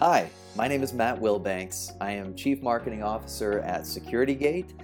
Hi, 0.00 0.30
my 0.54 0.68
name 0.68 0.84
is 0.84 0.92
Matt 0.92 1.20
Wilbanks. 1.20 1.90
I 2.00 2.12
am 2.12 2.36
Chief 2.36 2.62
Marketing 2.62 3.02
Officer 3.02 3.58
at 3.62 3.82
SecurityGate. 3.82 4.74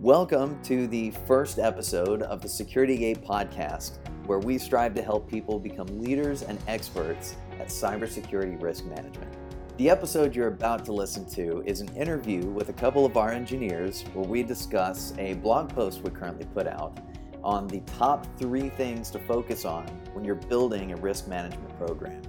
Welcome 0.00 0.62
to 0.62 0.86
the 0.86 1.10
first 1.26 1.58
episode 1.58 2.22
of 2.22 2.40
the 2.40 2.46
SecurityGate 2.46 3.26
podcast, 3.26 3.98
where 4.28 4.38
we 4.38 4.58
strive 4.58 4.94
to 4.94 5.02
help 5.02 5.28
people 5.28 5.58
become 5.58 5.88
leaders 6.00 6.42
and 6.42 6.56
experts 6.68 7.34
at 7.58 7.66
cybersecurity 7.66 8.62
risk 8.62 8.84
management. 8.84 9.36
The 9.76 9.90
episode 9.90 10.36
you're 10.36 10.46
about 10.46 10.84
to 10.84 10.92
listen 10.92 11.28
to 11.30 11.64
is 11.66 11.80
an 11.80 11.88
interview 11.96 12.46
with 12.46 12.68
a 12.68 12.72
couple 12.72 13.04
of 13.04 13.16
our 13.16 13.32
engineers 13.32 14.02
where 14.14 14.24
we 14.24 14.44
discuss 14.44 15.12
a 15.18 15.34
blog 15.34 15.70
post 15.70 16.02
we 16.02 16.10
currently 16.10 16.46
put 16.54 16.68
out 16.68 16.96
on 17.42 17.66
the 17.66 17.80
top 17.98 18.24
three 18.38 18.68
things 18.68 19.10
to 19.10 19.18
focus 19.18 19.64
on 19.64 19.88
when 20.12 20.24
you're 20.24 20.36
building 20.36 20.92
a 20.92 20.96
risk 20.98 21.26
management 21.26 21.76
program. 21.76 22.22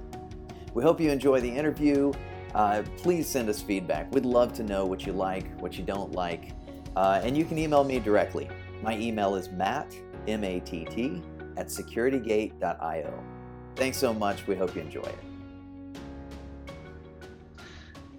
We 0.74 0.84
hope 0.84 1.02
you 1.02 1.10
enjoy 1.10 1.42
the 1.42 1.50
interview. 1.50 2.14
Uh, 2.54 2.84
please 2.98 3.28
send 3.28 3.50
us 3.50 3.62
feedback. 3.62 4.12
We'd 4.14 4.26
love 4.26 4.54
to 4.54 4.64
know 4.64 4.86
what 4.86 5.06
you 5.06 5.14
like, 5.14 5.60
what 5.62 5.78
you 5.78 5.84
don't 5.84 6.12
like. 6.12 6.52
Uh, 6.96 7.22
and 7.24 7.38
you 7.38 7.46
can 7.46 7.58
email 7.58 7.84
me 7.84 8.00
directly. 8.00 8.50
My 8.82 8.98
email 8.98 9.36
is 9.36 9.50
matt, 9.50 9.96
M 10.28 10.44
A 10.44 10.60
T 10.60 10.86
T, 10.86 11.22
at 11.58 11.68
securitygate.io. 11.68 13.24
Thanks 13.76 13.98
so 13.98 14.14
much. 14.14 14.46
We 14.48 14.56
hope 14.56 14.76
you 14.76 14.82
enjoy 14.82 15.02
it. 15.02 15.20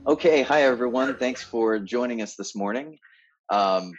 Okay, 0.07 0.43
hi 0.43 0.62
everyone. 0.62 1.15
Thanks 1.16 1.43
for 1.43 1.79
joining 1.79 2.23
us 2.23 2.35
this 2.35 2.57
morning. 2.57 2.99
Um, 3.51 3.93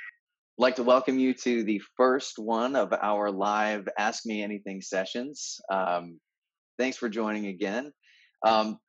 like 0.58 0.76
to 0.76 0.84
welcome 0.84 1.18
you 1.18 1.34
to 1.36 1.64
the 1.64 1.82
first 1.96 2.38
one 2.38 2.76
of 2.76 2.94
our 2.94 3.32
live 3.32 3.88
Ask 3.98 4.26
Me 4.26 4.44
Anything 4.44 4.82
sessions. 4.82 5.62
Um, 5.72 6.20
thanks 6.78 6.98
for 6.98 7.08
joining 7.08 7.48
again. 7.48 7.92
Um, 8.46 8.80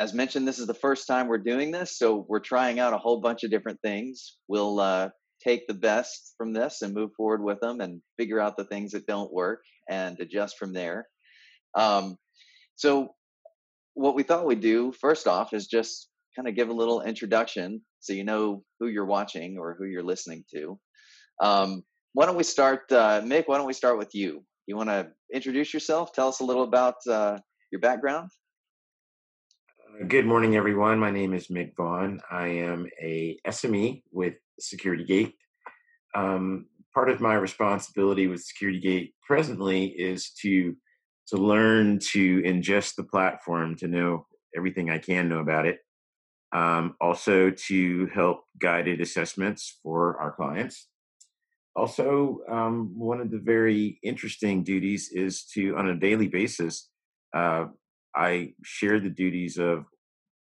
as 0.00 0.14
mentioned, 0.14 0.48
this 0.48 0.58
is 0.58 0.66
the 0.66 0.72
first 0.72 1.06
time 1.06 1.28
we're 1.28 1.36
doing 1.36 1.70
this, 1.70 1.98
so 1.98 2.24
we're 2.26 2.40
trying 2.40 2.80
out 2.80 2.94
a 2.94 2.98
whole 2.98 3.20
bunch 3.20 3.44
of 3.44 3.50
different 3.50 3.78
things. 3.82 4.38
We'll 4.48 4.80
uh, 4.80 5.10
take 5.44 5.66
the 5.66 5.74
best 5.74 6.34
from 6.38 6.54
this 6.54 6.80
and 6.80 6.94
move 6.94 7.10
forward 7.14 7.44
with 7.44 7.60
them 7.60 7.82
and 7.82 8.00
figure 8.18 8.40
out 8.40 8.56
the 8.56 8.64
things 8.64 8.92
that 8.92 9.06
don't 9.06 9.30
work 9.30 9.60
and 9.90 10.18
adjust 10.18 10.56
from 10.56 10.72
there. 10.72 11.06
Um, 11.74 12.16
so, 12.76 13.14
what 13.92 14.14
we 14.14 14.22
thought 14.22 14.46
we'd 14.46 14.62
do 14.62 14.90
first 14.90 15.28
off 15.28 15.52
is 15.52 15.66
just 15.66 16.08
kind 16.34 16.48
of 16.48 16.54
give 16.54 16.70
a 16.70 16.72
little 16.72 17.02
introduction 17.02 17.82
so 17.98 18.14
you 18.14 18.24
know 18.24 18.62
who 18.78 18.86
you're 18.86 19.04
watching 19.04 19.58
or 19.58 19.76
who 19.78 19.84
you're 19.84 20.02
listening 20.02 20.44
to. 20.54 20.78
Um, 21.42 21.82
why 22.14 22.24
don't 22.24 22.36
we 22.38 22.42
start, 22.42 22.90
uh, 22.90 23.20
Mick? 23.20 23.48
Why 23.48 23.58
don't 23.58 23.66
we 23.66 23.74
start 23.74 23.98
with 23.98 24.14
you? 24.14 24.44
You 24.66 24.76
want 24.78 24.88
to 24.88 25.08
introduce 25.34 25.74
yourself? 25.74 26.14
Tell 26.14 26.28
us 26.28 26.40
a 26.40 26.44
little 26.44 26.64
about 26.64 26.94
uh, 27.06 27.36
your 27.70 27.82
background. 27.82 28.30
Good 30.08 30.24
morning, 30.24 30.56
everyone. 30.56 30.98
My 30.98 31.10
name 31.10 31.34
is 31.34 31.48
Mick 31.48 31.76
Vaughn. 31.76 32.22
I 32.30 32.46
am 32.46 32.86
a 33.02 33.38
SME 33.46 34.02
with 34.10 34.32
SecurityGate. 34.58 35.34
Um, 36.14 36.68
part 36.94 37.10
of 37.10 37.20
my 37.20 37.34
responsibility 37.34 38.26
with 38.26 38.42
SecurityGate 38.42 39.12
presently 39.22 39.88
is 39.88 40.30
to 40.40 40.74
to 41.28 41.36
learn 41.36 41.98
to 42.12 42.40
ingest 42.44 42.94
the 42.94 43.04
platform 43.04 43.76
to 43.76 43.88
know 43.88 44.26
everything 44.56 44.88
I 44.88 44.96
can 44.96 45.28
know 45.28 45.40
about 45.40 45.66
it. 45.66 45.80
Um, 46.50 46.96
also 46.98 47.50
to 47.50 48.06
help 48.14 48.44
guided 48.58 49.02
assessments 49.02 49.80
for 49.82 50.18
our 50.18 50.32
clients. 50.32 50.88
Also, 51.76 52.38
um, 52.50 52.98
one 52.98 53.20
of 53.20 53.30
the 53.30 53.38
very 53.38 53.98
interesting 54.02 54.64
duties 54.64 55.10
is 55.12 55.44
to, 55.52 55.76
on 55.76 55.88
a 55.88 55.94
daily 55.94 56.26
basis, 56.26 56.88
uh, 57.34 57.66
I 58.14 58.54
share 58.62 59.00
the 59.00 59.10
duties 59.10 59.58
of 59.58 59.84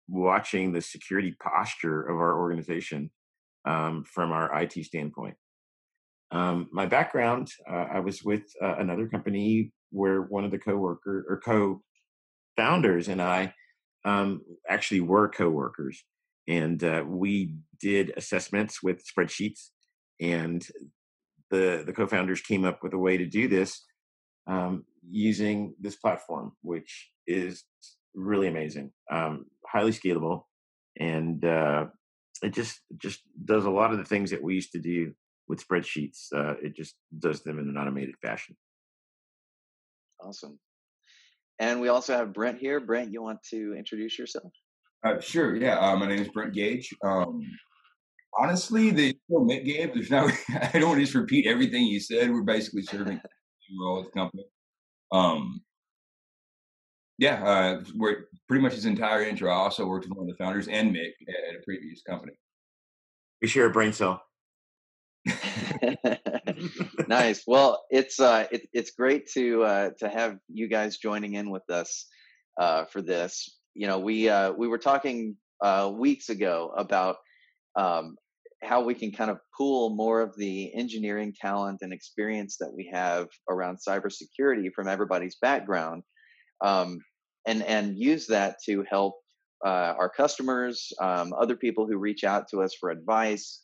watching 0.08 0.72
the 0.72 0.80
security 0.80 1.34
posture 1.42 2.02
of 2.02 2.16
our 2.16 2.38
organization 2.38 3.10
um, 3.64 4.04
from 4.04 4.32
our 4.32 4.62
IT 4.62 4.72
standpoint. 4.84 5.36
Um, 6.30 6.68
my 6.72 6.86
background, 6.86 7.48
uh, 7.70 7.86
I 7.92 8.00
was 8.00 8.22
with 8.24 8.42
uh, 8.60 8.76
another 8.78 9.08
company 9.08 9.72
where 9.90 10.22
one 10.22 10.44
of 10.44 10.50
the 10.50 10.58
co-worker 10.58 11.24
or 11.28 11.40
co-founders 11.40 13.08
and 13.08 13.22
I 13.22 13.54
um, 14.04 14.42
actually 14.68 15.00
were 15.00 15.28
co-workers, 15.28 16.04
and 16.48 16.82
uh, 16.82 17.04
we 17.06 17.54
did 17.80 18.12
assessments 18.16 18.82
with 18.82 19.04
spreadsheets. 19.06 19.70
And 20.20 20.66
the 21.50 21.84
the 21.86 21.92
co-founders 21.92 22.40
came 22.40 22.64
up 22.64 22.82
with 22.82 22.92
a 22.94 22.98
way 22.98 23.16
to 23.16 23.26
do 23.26 23.48
this 23.48 23.84
um, 24.46 24.84
using 25.08 25.74
this 25.80 25.96
platform, 25.96 26.52
which 26.62 27.10
is 27.26 27.64
really 28.14 28.48
amazing, 28.48 28.92
um, 29.10 29.46
highly 29.66 29.92
scalable, 29.92 30.42
and 30.98 31.44
uh, 31.44 31.86
it 32.42 32.52
just 32.52 32.80
just 32.98 33.20
does 33.44 33.64
a 33.64 33.70
lot 33.70 33.92
of 33.92 33.98
the 33.98 34.04
things 34.04 34.30
that 34.30 34.42
we 34.42 34.54
used 34.54 34.72
to 34.72 34.80
do 34.80 35.12
with 35.48 35.66
spreadsheets. 35.66 36.32
Uh, 36.34 36.54
it 36.62 36.74
just 36.76 36.94
does 37.18 37.42
them 37.42 37.58
in 37.58 37.68
an 37.68 37.76
automated 37.76 38.14
fashion. 38.22 38.56
Awesome. 40.22 40.58
And 41.58 41.80
we 41.80 41.88
also 41.88 42.16
have 42.16 42.32
Brent 42.32 42.58
here. 42.58 42.80
Brent, 42.80 43.12
you 43.12 43.22
want 43.22 43.42
to 43.50 43.74
introduce 43.76 44.18
yourself? 44.18 44.50
Uh, 45.04 45.20
sure. 45.20 45.54
Yeah. 45.54 45.78
Uh, 45.78 45.96
my 45.96 46.08
name 46.08 46.20
is 46.20 46.28
Brent 46.28 46.54
Gage. 46.54 46.92
Um, 47.04 47.42
honestly, 48.38 48.90
the 48.90 49.16
Mick 49.30 49.64
gave, 49.64 49.94
there's 49.94 50.10
no, 50.10 50.28
I 50.50 50.78
don't 50.78 50.88
want 50.88 50.98
to 50.98 51.04
just 51.04 51.14
repeat 51.14 51.46
everything 51.46 51.84
you 51.84 52.00
said. 52.00 52.30
We're 52.30 52.42
basically 52.42 52.82
serving 52.82 53.20
role 53.80 54.00
at 54.00 54.06
the 54.06 54.18
company. 54.18 54.44
Um, 55.12 55.62
yeah, 57.18 57.44
uh, 57.44 57.82
we're 57.94 58.26
pretty 58.48 58.62
much 58.62 58.74
his 58.74 58.86
entire 58.86 59.22
intro. 59.22 59.50
I 59.50 59.54
also 59.54 59.86
worked 59.86 60.08
with 60.08 60.16
one 60.16 60.28
of 60.28 60.36
the 60.36 60.42
founders 60.42 60.68
and 60.68 60.94
Mick 60.94 61.12
at 61.28 61.56
a 61.56 61.62
previous 61.64 62.02
company. 62.02 62.32
We 63.40 63.48
share 63.48 63.66
a 63.66 63.70
brain 63.70 63.92
cell. 63.92 64.22
nice. 67.08 67.44
Well, 67.46 67.84
it's 67.90 68.20
uh, 68.20 68.46
it, 68.50 68.68
it's 68.72 68.90
great 68.90 69.26
to 69.32 69.62
uh, 69.62 69.90
to 69.98 70.08
have 70.08 70.38
you 70.48 70.68
guys 70.68 70.98
joining 70.98 71.34
in 71.34 71.50
with 71.50 71.68
us 71.70 72.06
uh, 72.60 72.84
for 72.86 73.00
this. 73.00 73.58
You 73.74 73.86
know, 73.86 73.98
we 73.98 74.28
uh, 74.28 74.52
we 74.52 74.68
were 74.68 74.78
talking 74.78 75.36
uh, 75.62 75.90
weeks 75.94 76.28
ago 76.28 76.72
about 76.76 77.16
um, 77.76 78.16
how 78.62 78.82
we 78.82 78.94
can 78.94 79.12
kind 79.12 79.30
of 79.30 79.38
pool 79.56 79.90
more 79.90 80.20
of 80.20 80.36
the 80.36 80.74
engineering 80.74 81.34
talent 81.40 81.78
and 81.82 81.92
experience 81.92 82.56
that 82.58 82.72
we 82.74 82.90
have 82.92 83.28
around 83.48 83.78
cybersecurity 83.86 84.72
from 84.74 84.88
everybody's 84.88 85.36
background, 85.40 86.02
um, 86.60 87.00
and 87.46 87.62
and 87.62 87.98
use 87.98 88.26
that 88.28 88.56
to 88.66 88.84
help 88.88 89.14
uh, 89.64 89.94
our 89.98 90.10
customers, 90.10 90.92
um, 91.00 91.32
other 91.38 91.56
people 91.56 91.86
who 91.86 91.96
reach 91.96 92.24
out 92.24 92.48
to 92.48 92.62
us 92.62 92.74
for 92.74 92.90
advice. 92.90 93.60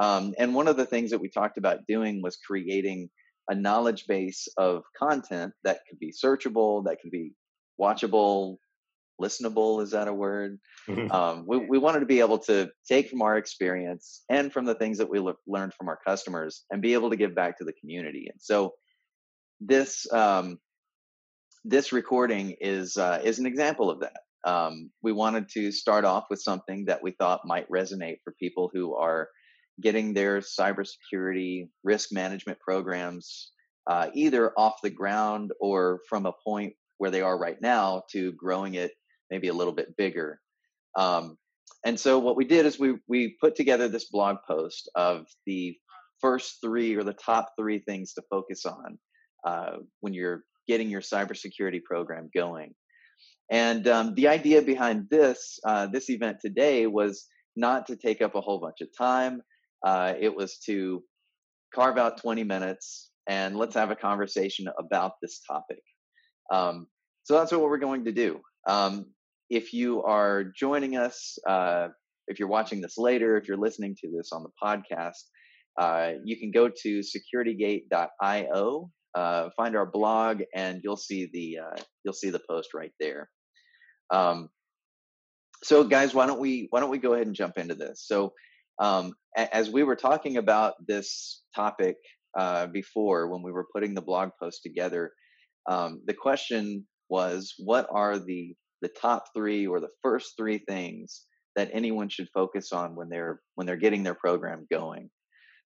Um, 0.00 0.34
and 0.38 0.54
one 0.54 0.68
of 0.68 0.76
the 0.76 0.86
things 0.86 1.10
that 1.10 1.20
we 1.20 1.28
talked 1.28 1.58
about 1.58 1.86
doing 1.86 2.22
was 2.22 2.38
creating 2.38 3.10
a 3.48 3.54
knowledge 3.54 4.06
base 4.06 4.48
of 4.56 4.82
content 4.98 5.52
that 5.64 5.80
could 5.88 5.98
be 5.98 6.12
searchable, 6.12 6.84
that 6.84 6.98
could 7.02 7.10
be 7.10 7.32
watchable, 7.78 8.56
listenable. 9.20 9.82
Is 9.82 9.90
that 9.90 10.08
a 10.08 10.14
word? 10.14 10.58
Mm-hmm. 10.88 11.12
Um, 11.12 11.44
we, 11.46 11.58
we 11.58 11.78
wanted 11.78 12.00
to 12.00 12.06
be 12.06 12.20
able 12.20 12.38
to 12.40 12.70
take 12.88 13.10
from 13.10 13.20
our 13.20 13.36
experience 13.36 14.22
and 14.30 14.52
from 14.52 14.64
the 14.64 14.74
things 14.74 14.98
that 14.98 15.10
we 15.10 15.20
le- 15.20 15.34
learned 15.46 15.74
from 15.74 15.88
our 15.88 15.98
customers 16.06 16.64
and 16.70 16.80
be 16.80 16.94
able 16.94 17.10
to 17.10 17.16
give 17.16 17.34
back 17.34 17.58
to 17.58 17.64
the 17.64 17.72
community. 17.74 18.28
And 18.32 18.40
so 18.40 18.72
this 19.60 20.10
um, 20.12 20.58
this 21.64 21.92
recording 21.92 22.56
is 22.60 22.96
uh, 22.96 23.20
is 23.22 23.38
an 23.38 23.46
example 23.46 23.90
of 23.90 24.00
that. 24.00 24.20
Um, 24.44 24.90
we 25.02 25.12
wanted 25.12 25.48
to 25.50 25.70
start 25.70 26.04
off 26.04 26.24
with 26.28 26.42
something 26.42 26.86
that 26.86 27.02
we 27.02 27.12
thought 27.12 27.46
might 27.46 27.70
resonate 27.70 28.18
for 28.24 28.34
people 28.40 28.70
who 28.72 28.96
are 28.96 29.28
getting 29.80 30.12
their 30.12 30.40
cybersecurity 30.40 31.68
risk 31.84 32.12
management 32.12 32.58
programs 32.60 33.52
uh, 33.86 34.08
either 34.14 34.52
off 34.56 34.74
the 34.82 34.90
ground 34.90 35.52
or 35.60 36.00
from 36.08 36.26
a 36.26 36.32
point 36.44 36.74
where 36.98 37.10
they 37.10 37.20
are 37.22 37.38
right 37.38 37.60
now 37.60 38.02
to 38.10 38.32
growing 38.32 38.74
it 38.74 38.92
maybe 39.30 39.48
a 39.48 39.54
little 39.54 39.72
bit 39.72 39.96
bigger. 39.96 40.40
Um, 40.96 41.36
and 41.84 41.98
so 41.98 42.18
what 42.18 42.36
we 42.36 42.44
did 42.44 42.66
is 42.66 42.78
we 42.78 42.98
we 43.08 43.36
put 43.40 43.54
together 43.54 43.88
this 43.88 44.10
blog 44.10 44.36
post 44.46 44.90
of 44.94 45.26
the 45.46 45.76
first 46.20 46.58
three 46.62 46.94
or 46.94 47.02
the 47.02 47.14
top 47.14 47.50
three 47.58 47.80
things 47.80 48.14
to 48.14 48.22
focus 48.30 48.64
on 48.66 48.98
uh, 49.44 49.78
when 50.00 50.14
you're 50.14 50.44
getting 50.72 50.88
your 50.88 51.02
cybersecurity 51.02 51.84
program 51.84 52.30
going. 52.34 52.72
And 53.50 53.86
um, 53.88 54.14
the 54.14 54.28
idea 54.28 54.62
behind 54.62 55.08
this 55.10 55.58
uh, 55.66 55.86
this 55.86 56.08
event 56.08 56.38
today 56.40 56.86
was 56.86 57.26
not 57.54 57.86
to 57.88 57.96
take 57.96 58.22
up 58.22 58.34
a 58.34 58.40
whole 58.40 58.58
bunch 58.58 58.80
of 58.80 58.88
time. 58.96 59.42
Uh, 59.84 60.14
it 60.18 60.34
was 60.34 60.58
to 60.68 61.02
carve 61.74 61.98
out 61.98 62.16
20 62.16 62.44
minutes 62.44 63.10
and 63.28 63.54
let's 63.56 63.74
have 63.74 63.90
a 63.90 63.96
conversation 63.96 64.66
about 64.78 65.12
this 65.20 65.40
topic. 65.46 65.82
Um, 66.50 66.86
so 67.24 67.34
that's 67.34 67.52
what 67.52 67.60
we're 67.60 67.86
going 67.88 68.06
to 68.06 68.12
do. 68.12 68.40
Um, 68.66 69.06
if 69.50 69.74
you 69.74 70.02
are 70.04 70.44
joining 70.56 70.96
us, 70.96 71.36
uh, 71.46 71.88
if 72.28 72.38
you're 72.38 72.48
watching 72.48 72.80
this 72.80 72.96
later, 72.96 73.36
if 73.36 73.46
you're 73.46 73.58
listening 73.66 73.94
to 74.00 74.10
this 74.10 74.30
on 74.32 74.42
the 74.42 74.54
podcast, 74.62 75.22
uh, 75.78 76.12
you 76.24 76.38
can 76.38 76.50
go 76.50 76.70
to 76.82 77.00
securitygate.io, 77.00 78.90
uh, 79.14 79.50
find 79.56 79.76
our 79.76 79.86
blog, 79.86 80.42
and 80.54 80.80
you'll 80.82 80.96
see 80.96 81.28
the 81.32 81.58
uh, 81.58 81.82
you'll 82.04 82.14
see 82.14 82.30
the 82.30 82.42
post 82.48 82.74
right 82.74 82.92
there. 82.98 83.28
Um, 84.12 84.48
so 85.62 85.84
guys, 85.84 86.14
why 86.14 86.26
don't 86.26 86.40
we 86.40 86.66
why 86.70 86.80
don't 86.80 86.90
we 86.90 86.98
go 86.98 87.14
ahead 87.14 87.26
and 87.26 87.36
jump 87.36 87.56
into 87.56 87.74
this? 87.74 88.04
So 88.06 88.32
um, 88.80 89.14
as 89.36 89.70
we 89.70 89.82
were 89.82 89.96
talking 89.96 90.36
about 90.36 90.74
this 90.86 91.42
topic 91.54 91.96
uh, 92.36 92.66
before 92.66 93.28
when 93.28 93.42
we 93.42 93.52
were 93.52 93.66
putting 93.72 93.94
the 93.94 94.02
blog 94.02 94.30
post 94.40 94.62
together, 94.62 95.12
um, 95.70 96.02
the 96.06 96.14
question 96.14 96.86
was, 97.08 97.54
what 97.58 97.86
are 97.92 98.18
the 98.18 98.54
the 98.80 98.90
top 99.00 99.26
three 99.36 99.66
or 99.66 99.78
the 99.80 99.90
first 100.02 100.32
three 100.36 100.58
things 100.68 101.22
that 101.54 101.70
anyone 101.72 102.08
should 102.08 102.28
focus 102.34 102.72
on 102.72 102.96
when 102.96 103.08
they're 103.08 103.40
when 103.54 103.66
they're 103.66 103.76
getting 103.76 104.02
their 104.02 104.14
program 104.14 104.66
going? 104.70 105.10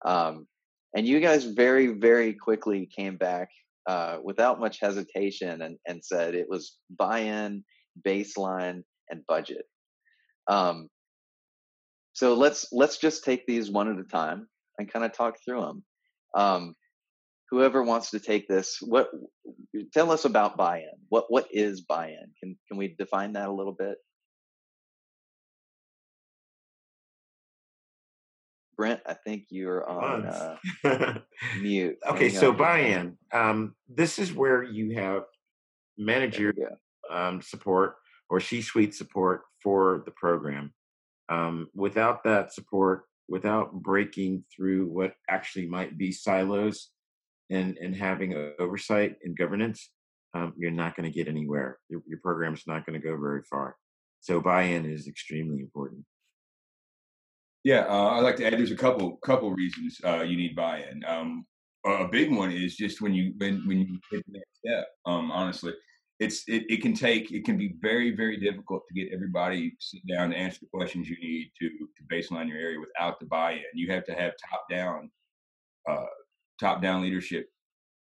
Um, 0.04 0.46
and 0.94 1.06
you 1.06 1.20
guys 1.20 1.44
very 1.44 1.88
very 1.88 2.32
quickly 2.34 2.86
came 2.86 3.16
back 3.16 3.48
uh, 3.86 4.18
without 4.22 4.60
much 4.60 4.78
hesitation 4.80 5.62
and, 5.62 5.76
and 5.86 6.04
said 6.04 6.34
it 6.34 6.48
was 6.48 6.76
buy-in, 6.98 7.64
baseline, 8.06 8.82
and 9.10 9.26
budget. 9.26 9.64
Um, 10.48 10.88
so 12.12 12.34
let's 12.34 12.66
let's 12.72 12.98
just 12.98 13.24
take 13.24 13.46
these 13.46 13.70
one 13.70 13.90
at 13.90 13.98
a 13.98 14.04
time 14.04 14.48
and 14.78 14.92
kind 14.92 15.04
of 15.04 15.12
talk 15.12 15.36
through 15.44 15.62
them. 15.62 15.84
Um, 16.36 16.74
whoever 17.50 17.82
wants 17.82 18.10
to 18.10 18.20
take 18.20 18.46
this, 18.48 18.78
what 18.80 19.08
tell 19.92 20.10
us 20.10 20.24
about 20.24 20.56
buy-in? 20.56 20.98
What 21.08 21.24
what 21.28 21.46
is 21.50 21.82
buy-in? 21.82 22.32
Can 22.42 22.56
can 22.68 22.76
we 22.76 22.94
define 22.98 23.32
that 23.34 23.48
a 23.48 23.52
little 23.52 23.74
bit? 23.76 23.96
Brent, 28.80 29.02
I 29.04 29.12
think 29.12 29.44
you're 29.50 29.86
on 29.86 30.24
uh, 30.24 31.18
mute. 31.60 31.98
okay, 32.08 32.30
so 32.30 32.50
buy-in. 32.50 33.18
Um, 33.30 33.74
this 33.90 34.18
is 34.18 34.32
where 34.32 34.62
you 34.62 34.94
have 34.94 35.24
manager 35.98 36.54
um, 37.10 37.42
support 37.42 37.96
or 38.30 38.40
C-suite 38.40 38.94
support 38.94 39.42
for 39.62 40.02
the 40.06 40.12
program. 40.12 40.72
Um, 41.28 41.68
without 41.74 42.24
that 42.24 42.54
support, 42.54 43.02
without 43.28 43.70
breaking 43.74 44.44
through 44.56 44.86
what 44.86 45.12
actually 45.28 45.66
might 45.66 45.98
be 45.98 46.10
silos 46.10 46.88
and, 47.50 47.76
and 47.76 47.94
having 47.94 48.54
oversight 48.58 49.16
and 49.22 49.36
governance, 49.36 49.90
um, 50.32 50.54
you're 50.56 50.70
not 50.70 50.96
going 50.96 51.04
to 51.04 51.14
get 51.14 51.28
anywhere. 51.28 51.78
Your, 51.90 52.00
your 52.06 52.20
program's 52.22 52.62
not 52.66 52.86
going 52.86 52.98
to 52.98 53.06
go 53.06 53.14
very 53.20 53.42
far. 53.42 53.76
So 54.20 54.40
buy-in 54.40 54.86
is 54.86 55.06
extremely 55.06 55.60
important. 55.60 56.06
Yeah, 57.64 57.80
uh, 57.88 58.10
I'd 58.10 58.20
like 58.20 58.36
to 58.36 58.46
add. 58.46 58.54
There's 58.54 58.70
a 58.70 58.76
couple 58.76 59.16
couple 59.18 59.50
reasons 59.52 60.00
uh, 60.04 60.22
you 60.22 60.36
need 60.36 60.56
buy-in. 60.56 61.04
Um, 61.06 61.44
a 61.84 62.08
big 62.08 62.32
one 62.32 62.52
is 62.52 62.76
just 62.76 63.00
when 63.00 63.12
you 63.12 63.34
when 63.36 63.62
when 63.66 63.80
you 63.80 63.98
hit 64.10 64.24
the 64.26 64.32
next 64.38 64.58
step. 64.64 64.86
Um, 65.06 65.30
honestly, 65.30 65.74
it's 66.18 66.44
it, 66.48 66.64
it 66.70 66.82
can 66.82 66.94
take 66.94 67.30
it 67.32 67.44
can 67.44 67.58
be 67.58 67.74
very 67.80 68.14
very 68.16 68.38
difficult 68.38 68.82
to 68.88 68.94
get 68.94 69.12
everybody 69.12 69.72
sit 69.78 70.00
down 70.06 70.30
to 70.30 70.36
answer 70.36 70.60
the 70.62 70.68
questions 70.72 71.08
you 71.08 71.16
need 71.20 71.50
to 71.60 71.68
to 71.68 72.02
baseline 72.14 72.48
your 72.48 72.58
area 72.58 72.78
without 72.80 73.20
the 73.20 73.26
buy-in. 73.26 73.62
You 73.74 73.92
have 73.92 74.04
to 74.06 74.14
have 74.14 74.32
top 74.50 74.64
down 74.70 75.10
uh, 75.88 76.06
top 76.58 76.80
down 76.80 77.02
leadership 77.02 77.46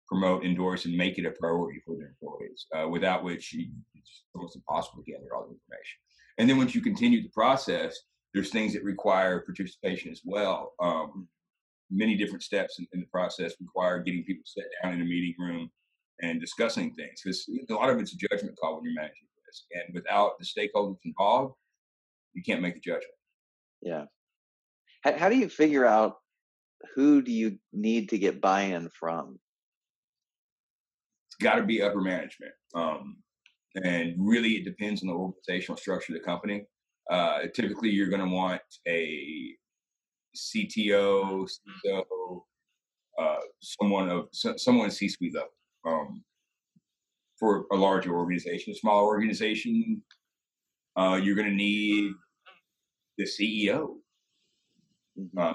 promote, 0.10 0.44
endorse, 0.44 0.86
and 0.86 0.98
make 0.98 1.18
it 1.20 1.26
a 1.26 1.32
priority 1.32 1.80
for 1.86 1.96
their 1.96 2.08
employees. 2.08 2.66
Uh, 2.76 2.88
without 2.90 3.24
which 3.24 3.54
it's 3.54 4.24
almost 4.34 4.56
impossible 4.56 5.04
to 5.04 5.12
gather 5.12 5.36
all 5.36 5.44
the 5.44 5.54
information. 5.54 6.00
And 6.40 6.50
then 6.50 6.58
once 6.58 6.74
you 6.74 6.82
continue 6.82 7.22
the 7.22 7.30
process, 7.30 7.96
there's 8.34 8.50
things 8.50 8.74
that 8.74 8.84
require 8.84 9.40
participation 9.42 10.12
as 10.12 10.22
well. 10.24 10.74
Um, 10.80 11.28
many 11.90 12.16
different 12.16 12.44
steps 12.44 12.80
in, 12.80 12.88
in 12.94 13.00
the 13.00 13.08
process 13.08 13.54
require 13.60 14.00
getting 14.00 14.24
people 14.24 14.44
set 14.46 14.66
down 14.82 14.94
in 14.94 15.02
a 15.02 15.06
meeting 15.06 15.36
room 15.40 15.70
and 16.22 16.40
discussing 16.40 16.94
things 16.94 17.22
because 17.24 17.50
a 17.70 17.74
lot 17.74 17.90
of 17.90 18.00
it's 18.00 18.14
a 18.14 18.18
judgment 18.18 18.58
call 18.60 18.76
when 18.76 18.84
you're 18.84 18.94
managing 18.94 19.28
this. 19.46 19.66
And 19.74 19.94
without 19.94 20.34
the 20.38 20.46
stakeholders 20.46 20.98
involved, 21.06 21.56
you 22.34 22.44
can't 22.44 22.62
make 22.62 22.76
a 22.76 22.80
judgment. 22.80 23.06
Yeah. 23.82 24.06
How, 25.02 25.18
how 25.18 25.30
do 25.30 25.38
you 25.38 25.50
figure 25.50 25.86
out 25.86 26.18
who 26.96 27.22
do 27.22 27.32
you 27.32 27.58
need 27.74 28.10
to 28.10 28.18
get 28.18 28.42
buy-in 28.42 28.90
from? 28.90 29.40
It's 31.28 31.44
got 31.44 31.56
to 31.56 31.64
be 31.64 31.82
upper 31.82 32.02
management. 32.02 32.54
Um, 32.76 33.18
and 33.84 34.16
really, 34.18 34.52
it 34.52 34.66
depends 34.66 35.02
on 35.02 35.08
the 35.08 35.14
organizational 35.14 35.78
structure 35.78 36.14
of 36.14 36.20
the 36.20 36.26
company. 36.26 36.66
Uh, 37.10 37.40
typically, 37.56 37.90
you're 37.90 38.10
going 38.10 38.22
to 38.22 38.36
want 38.36 38.62
a 38.88 39.56
CTO, 40.36 41.50
CEO, 41.86 42.04
uh, 43.20 43.36
someone 43.62 44.10
of 44.10 44.28
someone 44.32 44.92
C-suite 44.92 45.34
level 45.34 45.50
um, 45.86 46.24
for 47.38 47.66
a 47.72 47.76
larger 47.76 48.16
organization. 48.16 48.74
A 48.74 48.76
smaller 48.76 49.08
organization, 49.08 50.02
uh, 50.96 51.20
you're 51.22 51.36
going 51.36 51.50
to 51.50 51.56
need 51.56 52.14
the 53.18 53.26
CEO. 53.26 53.96
Mm-hmm. 55.20 55.38
Uh, 55.38 55.54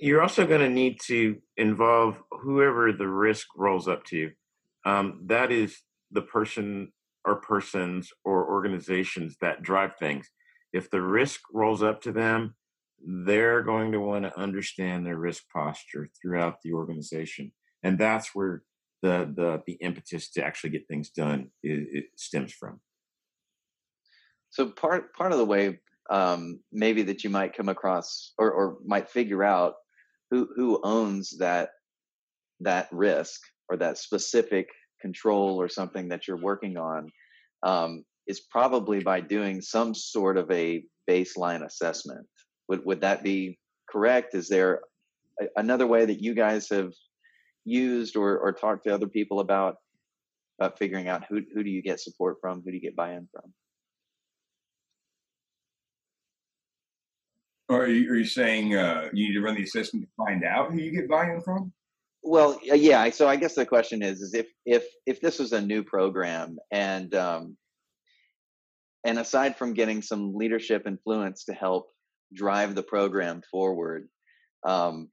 you're 0.00 0.22
also 0.22 0.46
going 0.46 0.60
to 0.60 0.68
need 0.68 0.98
to 1.06 1.36
involve 1.56 2.18
whoever 2.30 2.92
the 2.92 3.06
risk 3.06 3.46
rolls 3.56 3.86
up 3.86 4.04
to. 4.06 4.32
Um, 4.84 5.20
that 5.26 5.52
is 5.52 5.76
the 6.10 6.22
person 6.22 6.92
or 7.24 7.36
persons 7.36 8.10
or 8.24 8.50
organizations 8.50 9.36
that 9.40 9.62
drive 9.62 9.96
things. 9.96 10.28
If 10.72 10.90
the 10.90 11.02
risk 11.02 11.40
rolls 11.52 11.82
up 11.82 12.00
to 12.02 12.12
them, 12.12 12.54
they're 13.04 13.62
going 13.62 13.92
to 13.92 14.00
want 14.00 14.24
to 14.24 14.38
understand 14.38 15.04
their 15.04 15.18
risk 15.18 15.44
posture 15.52 16.08
throughout 16.20 16.56
the 16.62 16.72
organization 16.72 17.52
and 17.82 17.98
that's 17.98 18.34
where 18.34 18.62
the 19.02 19.32
the 19.34 19.62
the 19.66 19.74
impetus 19.74 20.30
to 20.30 20.44
actually 20.44 20.70
get 20.70 20.86
things 20.88 21.10
done 21.10 21.50
it, 21.62 21.88
it 21.92 22.04
stems 22.16 22.52
from. 22.52 22.80
So 24.50 24.68
part 24.68 25.14
part 25.14 25.32
of 25.32 25.38
the 25.38 25.44
way 25.44 25.80
um, 26.10 26.60
maybe 26.72 27.02
that 27.02 27.24
you 27.24 27.30
might 27.30 27.56
come 27.56 27.68
across 27.68 28.32
or, 28.38 28.50
or 28.50 28.78
might 28.84 29.10
figure 29.10 29.42
out 29.42 29.74
who 30.30 30.48
who 30.54 30.80
owns 30.84 31.36
that 31.38 31.70
that 32.60 32.88
risk 32.92 33.40
or 33.68 33.76
that 33.78 33.98
specific 33.98 34.68
control 35.02 35.60
or 35.60 35.68
something 35.68 36.08
that 36.08 36.26
you're 36.26 36.46
working 36.50 36.76
on 36.78 37.10
um, 37.62 38.04
is 38.26 38.40
probably 38.40 39.00
by 39.02 39.20
doing 39.20 39.60
some 39.60 39.94
sort 39.94 40.36
of 40.38 40.50
a 40.50 40.84
baseline 41.10 41.64
assessment. 41.66 42.26
Would 42.68 42.84
would 42.86 43.00
that 43.02 43.22
be 43.22 43.58
correct? 43.90 44.34
Is 44.34 44.48
there 44.48 44.80
a, 45.40 45.46
another 45.56 45.86
way 45.86 46.06
that 46.06 46.22
you 46.22 46.34
guys 46.34 46.68
have 46.70 46.92
used 47.64 48.16
or, 48.16 48.38
or 48.38 48.52
talked 48.52 48.84
to 48.84 48.94
other 48.94 49.08
people 49.08 49.40
about 49.40 49.74
about 50.58 50.78
figuring 50.78 51.08
out 51.08 51.24
who 51.28 51.42
who 51.52 51.62
do 51.62 51.70
you 51.70 51.82
get 51.82 52.00
support 52.00 52.36
from, 52.40 52.62
who 52.62 52.70
do 52.70 52.76
you 52.76 52.80
get 52.80 52.96
buy-in 52.96 53.28
from? 53.32 53.52
Are 57.68 57.86
you, 57.86 58.10
are 58.10 58.16
you 58.16 58.26
saying 58.26 58.76
uh, 58.76 59.08
you 59.14 59.28
need 59.28 59.34
to 59.34 59.40
run 59.40 59.54
the 59.54 59.62
assessment 59.62 60.04
to 60.04 60.24
find 60.24 60.44
out 60.44 60.70
who 60.70 60.78
you 60.78 60.92
get 60.92 61.08
buy-in 61.08 61.40
from? 61.40 61.72
Well, 62.22 62.58
yeah. 62.62 63.10
So 63.10 63.26
I 63.26 63.36
guess 63.36 63.54
the 63.54 63.66
question 63.66 64.02
is, 64.02 64.20
is 64.20 64.34
if 64.34 64.46
if 64.64 64.84
if 65.06 65.20
this 65.20 65.38
was 65.38 65.52
a 65.52 65.60
new 65.60 65.82
program 65.82 66.56
and 66.70 67.12
um, 67.14 67.56
and 69.04 69.18
aside 69.18 69.56
from 69.56 69.74
getting 69.74 70.02
some 70.02 70.34
leadership 70.34 70.86
influence 70.86 71.44
to 71.46 71.52
help 71.52 71.88
drive 72.32 72.74
the 72.74 72.82
program 72.82 73.42
forward, 73.50 74.08
um, 74.66 75.08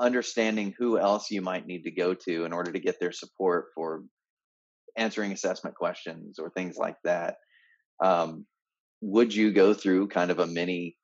understanding 0.00 0.74
who 0.78 0.98
else 0.98 1.30
you 1.30 1.42
might 1.42 1.66
need 1.66 1.82
to 1.82 1.90
go 1.90 2.14
to 2.14 2.44
in 2.44 2.52
order 2.52 2.72
to 2.72 2.80
get 2.80 2.98
their 2.98 3.12
support 3.12 3.66
for 3.74 4.02
answering 4.96 5.32
assessment 5.32 5.76
questions 5.76 6.38
or 6.38 6.50
things 6.50 6.76
like 6.76 6.96
that. 7.04 7.36
Um, 8.02 8.46
would 9.02 9.34
you 9.34 9.52
go 9.52 9.74
through 9.74 10.08
kind 10.08 10.30
of 10.30 10.38
a 10.38 10.46
mini 10.46 10.96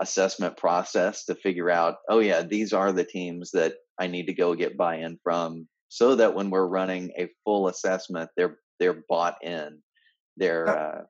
assessment 0.00 0.56
process 0.56 1.24
to 1.26 1.34
figure 1.34 1.70
out, 1.70 1.96
oh 2.08 2.20
yeah, 2.20 2.42
these 2.42 2.72
are 2.72 2.92
the 2.92 3.04
teams 3.04 3.50
that 3.52 3.74
I 3.98 4.06
need 4.06 4.26
to 4.26 4.34
go 4.34 4.54
get 4.54 4.76
buy-in 4.76 5.18
from, 5.22 5.68
so 5.88 6.16
that 6.16 6.34
when 6.34 6.50
we're 6.50 6.66
running 6.66 7.12
a 7.18 7.28
full 7.44 7.68
assessment, 7.68 8.30
they're 8.36 8.58
they're 8.80 9.04
bought 9.08 9.36
in. 9.42 9.78
They're 10.36 10.68
uh, 10.68 11.02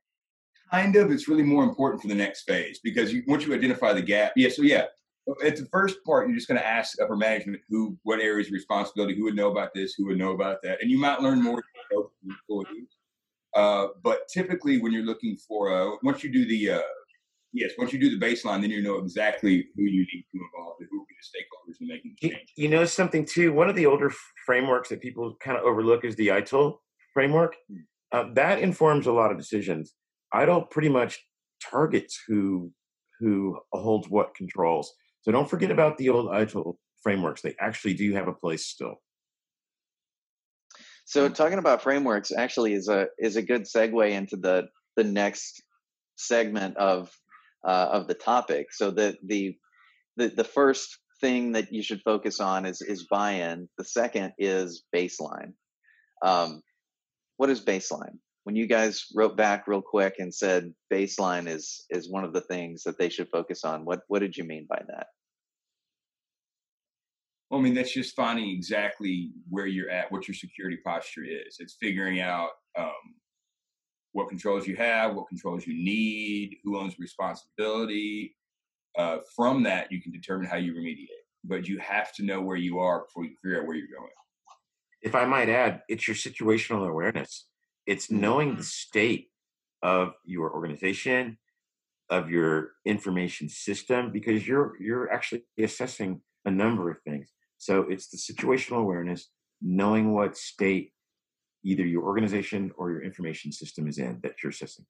kind 0.71 0.97
of. 0.97 1.11
It's 1.11 1.29
really 1.29 1.43
more 1.43 1.65
important 1.65 2.03
for 2.03 2.09
the 2.09 2.15
next 2.15 2.43
phase 2.43 2.81
because 2.83 3.13
you, 3.13 3.23
once 3.27 3.47
you 3.47 3.55
identify 3.55 3.93
the 3.93 4.03
gap, 4.03 4.33
yeah. 4.37 4.49
So 4.49 4.63
yeah, 4.63 4.87
at 5.45 5.57
the 5.57 5.67
first 5.73 6.03
part, 6.05 6.27
you're 6.27 6.37
just 6.37 6.49
going 6.49 6.61
to 6.61 6.67
ask 6.67 7.01
upper 7.01 7.17
management 7.17 7.63
who, 7.69 7.97
what 8.03 8.21
areas 8.21 8.49
of 8.49 8.53
responsibility, 8.53 9.15
who 9.15 9.25
would 9.25 9.37
know 9.37 9.51
about 9.51 9.73
this, 9.75 9.95
who 9.95 10.07
would 10.07 10.19
know 10.19 10.33
about 10.33 10.59
that, 10.65 10.83
and 10.83 10.91
you 10.91 10.99
might 10.99 11.21
learn 11.21 11.41
more. 11.43 11.63
Uh, 13.55 13.89
but 14.03 14.27
typically, 14.29 14.81
when 14.81 14.93
you're 14.93 15.05
looking 15.05 15.37
for, 15.37 15.73
uh, 15.73 15.97
once 16.03 16.25
you 16.25 16.33
do 16.33 16.47
the, 16.47 16.71
uh, 16.71 16.83
yes, 17.53 17.73
once 17.79 17.93
you 17.93 17.99
do 17.99 18.17
the 18.17 18.25
baseline, 18.25 18.61
then 18.61 18.71
you 18.71 18.83
know 18.83 18.99
exactly 18.99 19.67
who 19.77 19.83
you 19.83 20.01
need 20.13 20.25
to 20.33 20.39
involve 20.39 20.77
and 20.81 20.89
who 20.91 20.99
will 20.99 21.07
be 21.07 21.15
the 21.21 21.39
stakeholders 21.39 21.81
in 21.81 21.89
making 21.89 22.17
the 22.21 22.29
change. 22.31 22.53
You 22.57 22.69
know 22.69 22.85
something 22.85 23.25
too. 23.25 23.53
One 23.53 23.69
of 23.69 23.77
the 23.77 23.87
older 23.87 24.13
frameworks 24.47 24.89
that 24.89 25.01
people 25.01 25.37
kind 25.41 25.57
of 25.57 25.65
overlook 25.65 26.05
is 26.05 26.17
the 26.17 26.29
ITIL 26.29 26.79
framework. 27.13 27.57
Hmm. 27.69 27.77
Uh, 28.13 28.25
that 28.35 28.59
informs 28.59 29.07
a 29.07 29.13
lot 29.13 29.31
of 29.31 29.39
decisions. 29.39 29.95
ITIL 30.35 30.71
pretty 30.71 30.89
much 30.89 31.25
targets 31.63 32.21
who 32.27 32.73
who 33.21 33.59
holds 33.73 34.09
what 34.09 34.35
controls. 34.35 34.93
So 35.23 35.31
don't 35.31 35.49
forget 35.49 35.71
about 35.71 35.97
the 35.97 36.09
old 36.09 36.31
ITIL 36.31 36.75
frameworks. 37.03 37.41
They 37.41 37.55
actually 37.61 37.95
do 37.95 38.13
have 38.15 38.29
a 38.29 38.33
place 38.33 38.67
still. 38.67 38.97
So 41.05 41.29
talking 41.29 41.59
about 41.59 41.83
frameworks 41.83 42.33
actually 42.33 42.75
is 42.75 42.89
a 42.89 43.07
is 43.19 43.37
a 43.37 43.43
good 43.43 43.63
segue 43.63 44.11
into 44.11 44.37
the 44.37 44.69
the 44.97 45.05
next 45.05 45.63
segment 46.17 46.77
of 46.77 47.11
uh, 47.65 47.89
of 47.93 48.09
the 48.09 48.15
topic. 48.15 48.73
So 48.73 48.91
the 48.91 49.17
the 49.25 49.57
the 50.17 50.29
the 50.29 50.45
first 50.45 50.99
thing 51.21 51.53
that 51.53 51.73
you 51.73 51.83
should 51.83 52.03
focus 52.03 52.41
on 52.41 52.67
is 52.67 52.83
is 52.83 53.07
buy-in. 53.11 53.69
The 53.79 53.85
second 53.85 54.33
is 54.39 54.85
baseline. 54.95 55.53
Um, 56.25 56.63
what 57.37 57.51
is 57.51 57.65
baseline? 57.65 58.19
When 58.45 58.57
you 58.57 58.67
guys 58.67 59.07
wrote 59.15 59.37
back 59.37 59.69
real 59.69 59.83
quick 59.83 60.17
and 60.19 60.35
said 60.35 60.73
baseline 60.93 61.47
is 61.47 61.85
is 61.91 62.11
one 62.11 62.25
of 62.25 62.33
the 62.33 62.41
things 62.41 62.83
that 62.83 62.99
they 62.99 63.09
should 63.09 63.29
focus 63.29 63.65
on, 63.65 63.85
what 63.85 64.01
what 64.09 64.19
did 64.19 64.37
you 64.37 64.45
mean 64.45 64.67
by 64.69 64.83
that? 64.89 65.07
Well, 67.53 67.61
I 67.61 67.65
mean, 67.65 67.75
that's 67.75 67.93
just 67.93 68.17
finding 68.17 68.49
exactly 68.49 69.31
where 69.51 69.67
you're 69.67 69.91
at, 69.91 70.11
what 70.11 70.27
your 70.27 70.35
security 70.35 70.79
posture 70.85 71.25
is. 71.25 71.59
It's 71.59 71.77
figuring 71.79 72.19
out 72.19 72.49
um, 72.79 72.91
what 74.13 74.29
controls 74.29 74.67
you 74.67 74.77
have, 74.77 75.15
what 75.15 75.29
controls 75.29 75.67
you 75.67 75.75
need, 75.75 76.59
who 76.63 76.79
owns 76.79 76.99
responsibility. 76.99 78.37
Uh, 78.97 79.19
from 79.35 79.63
that, 79.63 79.91
you 79.91 80.03
can 80.03 80.13
determine 80.13 80.47
how 80.47 80.57
you 80.57 80.75
remediate. 80.75 81.09
But 81.45 81.67
you 81.67 81.79
have 81.79 82.13
to 82.15 82.25
know 82.25 82.41
where 82.41 82.57
you 82.57 82.79
are 82.79 83.05
before 83.05 83.25
you 83.25 83.35
figure 83.43 83.61
out 83.61 83.67
where 83.67 83.77
you're 83.77 83.89
going. 83.89 84.11
If 85.03 85.15
I 85.15 85.25
might 85.25 85.49
add, 85.49 85.83
it's 85.89 86.07
your 86.07 86.15
situational 86.15 86.89
awareness. 86.89 87.47
It's 87.87 88.11
knowing 88.11 88.57
the 88.57 88.63
state 88.63 89.29
of 89.83 90.13
your 90.25 90.53
organization, 90.53 91.39
of 92.09 92.31
your 92.31 92.73
information 92.85 93.49
system, 93.49 94.13
because 94.13 94.47
you're 94.47 94.81
you're 94.81 95.11
actually 95.13 95.43
assessing 95.59 96.21
a 96.45 96.51
number 96.51 96.91
of 96.91 96.99
things. 97.03 97.31
So 97.59 97.83
it's 97.89 98.09
the 98.09 98.19
situational 98.19 98.81
awareness, 98.81 99.29
knowing 99.61 100.13
what 100.13 100.37
state 100.37 100.93
either 101.65 101.85
your 101.85 102.03
organization 102.05 102.73
or 102.77 102.91
your 102.91 103.03
information 103.03 103.53
system 103.53 103.87
is 103.87 103.99
in 103.99 104.21
that 104.23 104.43
you're 104.43 104.51
assessing. 104.51 104.85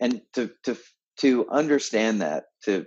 And 0.00 0.22
to 0.34 0.50
to 0.64 0.76
to 1.18 1.48
understand 1.50 2.22
that, 2.22 2.44
to 2.64 2.86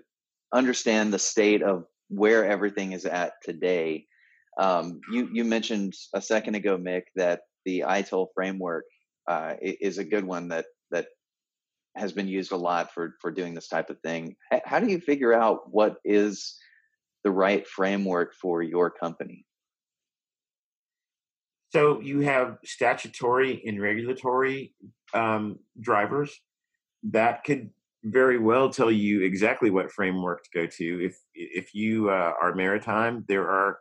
understand 0.53 1.13
the 1.13 1.19
state 1.19 1.61
of 1.61 1.85
where 2.09 2.45
everything 2.45 2.91
is 2.91 3.05
at 3.05 3.33
today, 3.43 4.07
um, 4.59 4.99
you 5.11 5.29
you 5.31 5.43
mentioned 5.43 5.93
a 6.13 6.21
second 6.21 6.55
ago, 6.55 6.77
Mick, 6.77 7.03
that 7.15 7.41
the 7.65 7.81
ITIL 7.87 8.27
framework 8.33 8.85
uh, 9.27 9.55
is 9.61 9.97
a 9.97 10.03
good 10.03 10.25
one 10.25 10.49
that 10.49 10.65
that 10.91 11.07
has 11.95 12.11
been 12.11 12.27
used 12.27 12.51
a 12.51 12.57
lot 12.57 12.93
for 12.93 13.15
for 13.21 13.31
doing 13.31 13.53
this 13.53 13.67
type 13.67 13.89
of 13.89 13.99
thing. 14.01 14.35
How 14.65 14.79
do 14.79 14.87
you 14.87 14.99
figure 14.99 15.33
out 15.33 15.71
what 15.71 15.97
is 16.03 16.57
the 17.23 17.31
right 17.31 17.67
framework 17.67 18.33
for 18.33 18.61
your 18.61 18.89
company? 18.89 19.45
So 21.75 21.99
you 21.99 22.21
have 22.21 22.57
statutory 22.63 23.61
and 23.67 23.81
regulatory 23.81 24.73
um, 25.13 25.59
drivers 25.81 26.33
that 27.11 27.43
could 27.43 27.69
very 28.05 28.39
well 28.39 28.69
tell 28.69 28.89
you 28.89 29.23
exactly 29.23 29.69
what 29.71 29.91
framework 29.91 30.45
to 30.45 30.49
go 30.53 30.67
to. 30.67 31.05
If 31.05 31.17
if 31.33 31.75
you 31.75 32.09
uh, 32.09 32.31
are 32.41 32.55
maritime, 32.55 33.25
there 33.27 33.49
are 33.49 33.77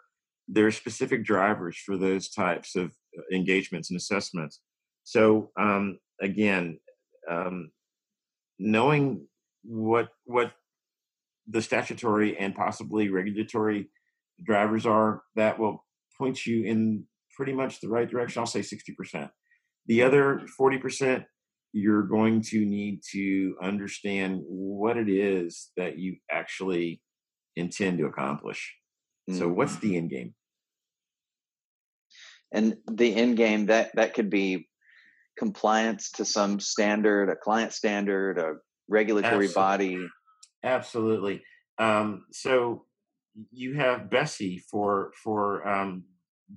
there 0.48 0.66
are 0.66 0.72
specific 0.72 1.24
drivers 1.24 1.76
for 1.76 1.96
those 1.96 2.30
types 2.30 2.74
of 2.74 2.86
uh, 3.16 3.22
engagements 3.32 3.90
and 3.90 3.96
assessments. 3.96 4.58
So 5.04 5.52
um, 5.56 6.00
again, 6.20 6.80
um, 7.30 7.70
knowing 8.58 9.28
what 9.62 10.08
what 10.24 10.50
the 11.46 11.62
statutory 11.62 12.36
and 12.36 12.56
possibly 12.56 13.08
regulatory 13.08 13.88
drivers 14.42 14.84
are 14.84 15.22
that 15.36 15.60
will 15.60 15.84
point 16.18 16.44
you 16.44 16.64
in 16.64 17.06
pretty 17.34 17.52
much 17.52 17.80
the 17.80 17.88
right 17.88 18.08
direction. 18.08 18.40
I'll 18.40 18.46
say 18.46 18.60
60%. 18.60 19.28
The 19.86 20.02
other 20.02 20.42
40%, 20.58 21.24
you're 21.72 22.04
going 22.04 22.40
to 22.42 22.64
need 22.64 23.00
to 23.12 23.56
understand 23.62 24.40
what 24.44 24.96
it 24.96 25.08
is 25.08 25.70
that 25.76 25.98
you 25.98 26.16
actually 26.30 27.00
intend 27.56 27.98
to 27.98 28.06
accomplish. 28.06 28.74
Mm-hmm. 29.28 29.38
So, 29.38 29.48
what's 29.48 29.76
the 29.76 29.96
end 29.96 30.10
game? 30.10 30.34
And 32.52 32.76
the 32.90 33.14
end 33.14 33.36
game 33.36 33.66
that 33.66 33.90
that 33.96 34.14
could 34.14 34.30
be 34.30 34.68
compliance 35.36 36.12
to 36.12 36.24
some 36.24 36.60
standard, 36.60 37.28
a 37.28 37.34
client 37.34 37.72
standard, 37.72 38.38
a 38.38 38.54
regulatory 38.88 39.46
Absolutely. 39.46 39.96
body, 39.96 40.08
Absolutely. 40.64 41.42
Um, 41.78 42.24
so 42.32 42.86
you 43.52 43.74
have 43.74 44.10
Bessie 44.10 44.58
for 44.70 45.12
for 45.22 45.68
um, 45.68 46.04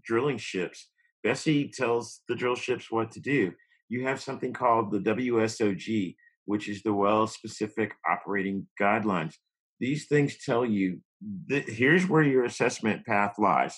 drilling 0.03 0.37
ships. 0.37 0.89
BSEE 1.25 1.71
tells 1.73 2.21
the 2.27 2.35
drill 2.35 2.55
ships 2.55 2.91
what 2.91 3.11
to 3.11 3.19
do. 3.19 3.51
You 3.89 4.05
have 4.05 4.21
something 4.21 4.53
called 4.53 4.91
the 4.91 4.99
WSOG, 4.99 6.15
which 6.45 6.69
is 6.69 6.83
the 6.83 6.93
Well 6.93 7.27
Specific 7.27 7.93
Operating 8.09 8.67
Guidelines. 8.79 9.33
These 9.79 10.07
things 10.07 10.43
tell 10.43 10.65
you 10.65 11.01
that 11.47 11.67
here's 11.67 12.07
where 12.07 12.23
your 12.23 12.45
assessment 12.45 13.05
path 13.05 13.35
lies, 13.37 13.75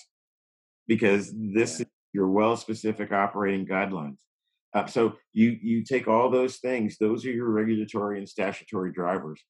because 0.86 1.32
this 1.36 1.80
is 1.80 1.86
your 2.12 2.28
well 2.28 2.56
specific 2.56 3.12
operating 3.12 3.66
guidelines. 3.66 4.16
Uh, 4.74 4.86
so 4.86 5.14
you 5.32 5.56
you 5.62 5.84
take 5.84 6.08
all 6.08 6.30
those 6.30 6.56
things; 6.56 6.96
those 6.98 7.24
are 7.24 7.30
your 7.30 7.50
regulatory 7.50 8.18
and 8.18 8.28
statutory 8.28 8.92
drivers 8.92 9.40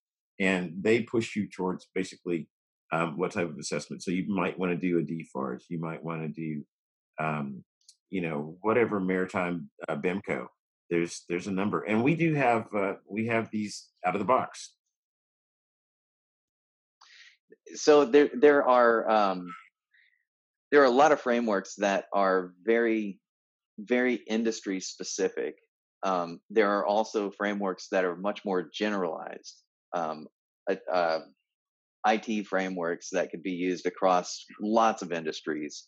and 0.41 0.73
they 0.81 1.03
push 1.03 1.37
you 1.37 1.47
towards 1.47 1.87
basically 1.95 2.49
um, 2.93 3.17
what 3.17 3.33
type 3.33 3.49
of 3.49 3.59
assessment. 3.59 4.03
So 4.03 4.11
you 4.11 4.27
might 4.29 4.59
want 4.59 4.73
to 4.73 4.77
do 4.77 4.99
a 4.99 5.03
DFARS, 5.03 5.63
you 5.69 5.79
might 5.79 6.03
want 6.03 6.23
to 6.23 6.29
do, 6.29 6.65
um, 7.19 7.65
you 8.11 8.21
know, 8.21 8.57
whatever 8.63 9.01
maritime 9.01 9.71
uh, 9.89 9.97
BIMCO. 9.97 10.47
There's 10.89 11.25
there's 11.29 11.47
a 11.47 11.53
number, 11.53 11.83
and 11.85 12.03
we 12.03 12.17
do 12.17 12.35
have 12.35 12.67
uh, 12.75 12.95
we 13.09 13.27
have 13.27 13.49
these 13.51 13.89
out 14.05 14.17
of 14.17 14.19
the 14.19 14.25
box. 14.25 14.75
So 17.77 18.05
there 18.05 18.31
there 18.35 18.69
are 18.69 19.09
um, 19.09 19.55
there 20.73 20.83
are 20.83 20.87
a 20.87 20.91
lot 20.91 21.13
of 21.13 21.21
frameworks 21.21 21.77
that 21.77 22.07
are 22.13 22.53
very 22.65 23.21
very 23.79 24.15
industry 24.15 24.81
specific. 24.81 25.57
Um, 26.03 26.41
there 26.51 26.71
are 26.71 26.85
also 26.85 27.31
frameworks 27.31 27.89
that 27.93 28.05
are 28.05 28.17
much 28.17 28.45
more 28.45 28.69
generalized 28.73 29.63
um, 29.93 30.27
uh, 30.93 31.21
IT 32.07 32.47
frameworks 32.47 33.09
that 33.13 33.31
could 33.31 33.43
be 33.43 33.53
used 33.53 33.87
across 33.87 34.45
lots 34.61 35.03
of 35.03 35.13
industries. 35.13 35.87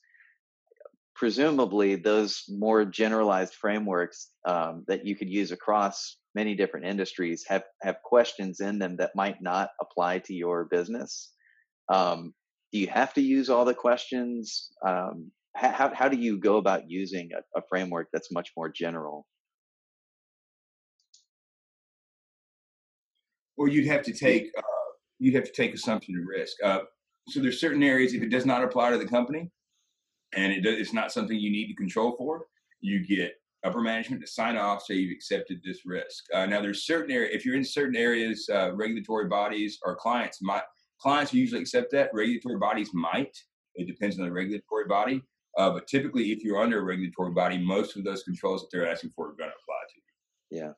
Presumably, 1.14 1.96
those 1.96 2.44
more 2.48 2.84
generalized 2.84 3.54
frameworks 3.54 4.30
um, 4.46 4.84
that 4.88 5.06
you 5.06 5.14
could 5.16 5.28
use 5.28 5.52
across 5.52 6.16
many 6.34 6.54
different 6.54 6.86
industries 6.86 7.44
have 7.48 7.64
have 7.82 7.96
questions 8.02 8.60
in 8.60 8.78
them 8.78 8.96
that 8.96 9.12
might 9.14 9.42
not 9.42 9.70
apply 9.80 10.18
to 10.20 10.34
your 10.34 10.64
business. 10.64 11.32
Um, 11.92 12.32
do 12.72 12.78
you 12.78 12.88
have 12.88 13.12
to 13.14 13.20
use 13.20 13.50
all 13.50 13.64
the 13.64 13.74
questions? 13.74 14.70
Um, 14.86 15.30
how 15.54 15.92
how 15.94 16.08
do 16.08 16.16
you 16.16 16.38
go 16.38 16.56
about 16.56 16.88
using 16.88 17.30
a, 17.36 17.58
a 17.58 17.62
framework 17.68 18.08
that's 18.12 18.32
much 18.32 18.50
more 18.56 18.70
general? 18.70 19.26
or 23.62 23.68
you'd 23.68 23.86
have 23.86 24.02
to 24.02 24.12
take 24.12 24.50
uh, 24.58 24.62
you'd 25.18 25.34
have 25.34 25.44
to 25.44 25.52
take 25.52 25.74
assumption 25.74 26.16
of 26.16 26.26
risk. 26.26 26.56
Uh, 26.62 26.80
so 27.28 27.40
there's 27.40 27.60
certain 27.60 27.82
areas 27.82 28.14
if 28.14 28.22
it 28.22 28.30
does 28.30 28.46
not 28.46 28.64
apply 28.64 28.90
to 28.90 28.98
the 28.98 29.06
company, 29.06 29.50
and 30.34 30.52
it 30.52 30.62
does, 30.62 30.78
it's 30.78 30.92
not 30.92 31.12
something 31.12 31.38
you 31.38 31.50
need 31.50 31.68
to 31.68 31.74
control 31.74 32.14
for, 32.16 32.46
you 32.80 33.06
get 33.06 33.34
upper 33.64 33.80
management 33.80 34.20
to 34.20 34.26
sign 34.26 34.56
off 34.56 34.82
say 34.82 34.94
you've 34.94 35.14
accepted 35.14 35.60
this 35.64 35.86
risk. 35.86 36.24
Uh, 36.34 36.46
now 36.46 36.60
there's 36.60 36.84
certain 36.84 37.12
area 37.12 37.30
if 37.32 37.44
you're 37.44 37.54
in 37.54 37.64
certain 37.64 37.96
areas, 37.96 38.48
uh, 38.52 38.74
regulatory 38.74 39.28
bodies 39.28 39.78
or 39.84 39.94
clients 39.94 40.42
might 40.42 40.62
clients 41.00 41.34
usually 41.34 41.60
accept 41.60 41.90
that. 41.92 42.10
Regulatory 42.12 42.58
bodies 42.58 42.90
might. 42.92 43.36
It 43.74 43.86
depends 43.86 44.18
on 44.18 44.24
the 44.24 44.32
regulatory 44.32 44.86
body. 44.86 45.22
Uh, 45.58 45.70
but 45.70 45.86
typically, 45.86 46.32
if 46.32 46.42
you're 46.42 46.62
under 46.62 46.80
a 46.80 46.84
regulatory 46.84 47.32
body, 47.32 47.58
most 47.58 47.96
of 47.96 48.04
those 48.04 48.22
controls 48.22 48.62
that 48.62 48.68
they're 48.72 48.88
asking 48.88 49.10
for 49.14 49.26
are 49.26 49.36
going 49.36 49.50
to 49.50 49.56
apply 49.62 49.80
to 49.88 49.94
you. 49.96 50.62
Yeah. 50.62 50.72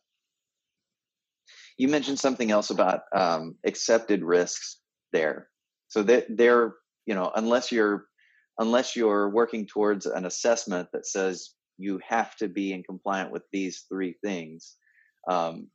You 1.77 1.89
mentioned 1.89 2.19
something 2.19 2.51
else 2.51 2.71
about 2.71 3.01
um, 3.15 3.57
accepted 3.67 4.23
risks 4.23 4.79
there. 5.13 5.49
So 5.89 6.03
that 6.05 6.27
they're, 6.29 6.75
you 7.07 7.15
know, 7.15 7.31
unless 7.35 7.73
you're 7.73 8.07
unless 8.59 8.95
you're 8.95 9.29
working 9.31 9.67
towards 9.67 10.07
an 10.07 10.27
assessment 10.27 10.89
that 10.93 11.07
says 11.07 11.51
you 11.77 12.01
have 12.09 12.37
to 12.37 12.49
be 12.49 12.73
in 12.73 12.83
compliant 12.85 13.33
with 13.33 13.43
these 13.53 13.85
three 13.89 14.15
things, 14.25 14.77
um, 15.29 15.69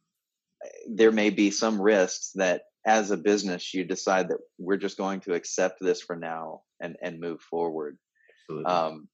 there 0.89 1.11
may 1.11 1.29
be 1.29 1.51
some 1.51 1.81
risks 1.81 2.31
that 2.35 2.63
as 2.85 3.11
a 3.11 3.17
business 3.17 3.73
you 3.73 3.83
decide 3.83 4.29
that 4.29 4.37
we're 4.57 4.77
just 4.77 4.97
going 4.97 5.19
to 5.21 5.33
accept 5.33 5.79
this 5.81 6.01
for 6.01 6.15
now 6.15 6.61
and 6.79 6.95
and 7.01 7.19
move 7.19 7.41
forward. 7.41 7.97
Um, 8.65 9.07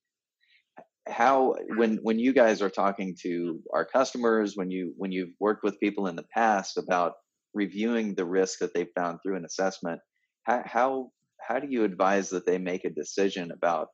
how 1.08 1.56
when 1.78 1.98
when 1.98 2.18
you 2.18 2.34
guys 2.34 2.62
are 2.62 2.70
talking 2.70 3.16
to 3.22 3.60
our 3.74 3.86
customers 3.86 4.56
when 4.56 4.72
you 4.72 4.94
when 4.98 5.12
you've 5.12 5.34
worked 5.40 5.64
with 5.64 5.80
people 5.80 6.08
in 6.08 6.16
the 6.16 6.26
past 6.34 6.78
about 6.78 7.14
reviewing 7.54 8.16
the 8.16 8.26
risk 8.26 8.60
that 8.60 8.74
they 8.74 8.86
found 8.96 9.20
through 9.22 9.36
an 9.36 9.46
assessment 9.46 10.00
how 10.44 10.64
how 10.66 11.12
how 11.48 11.60
do 11.60 11.68
you 11.70 11.84
advise 11.84 12.30
that 12.30 12.46
they 12.46 12.58
make 12.58 12.86
a 12.86 12.90
decision 12.90 13.52
about 13.52 13.90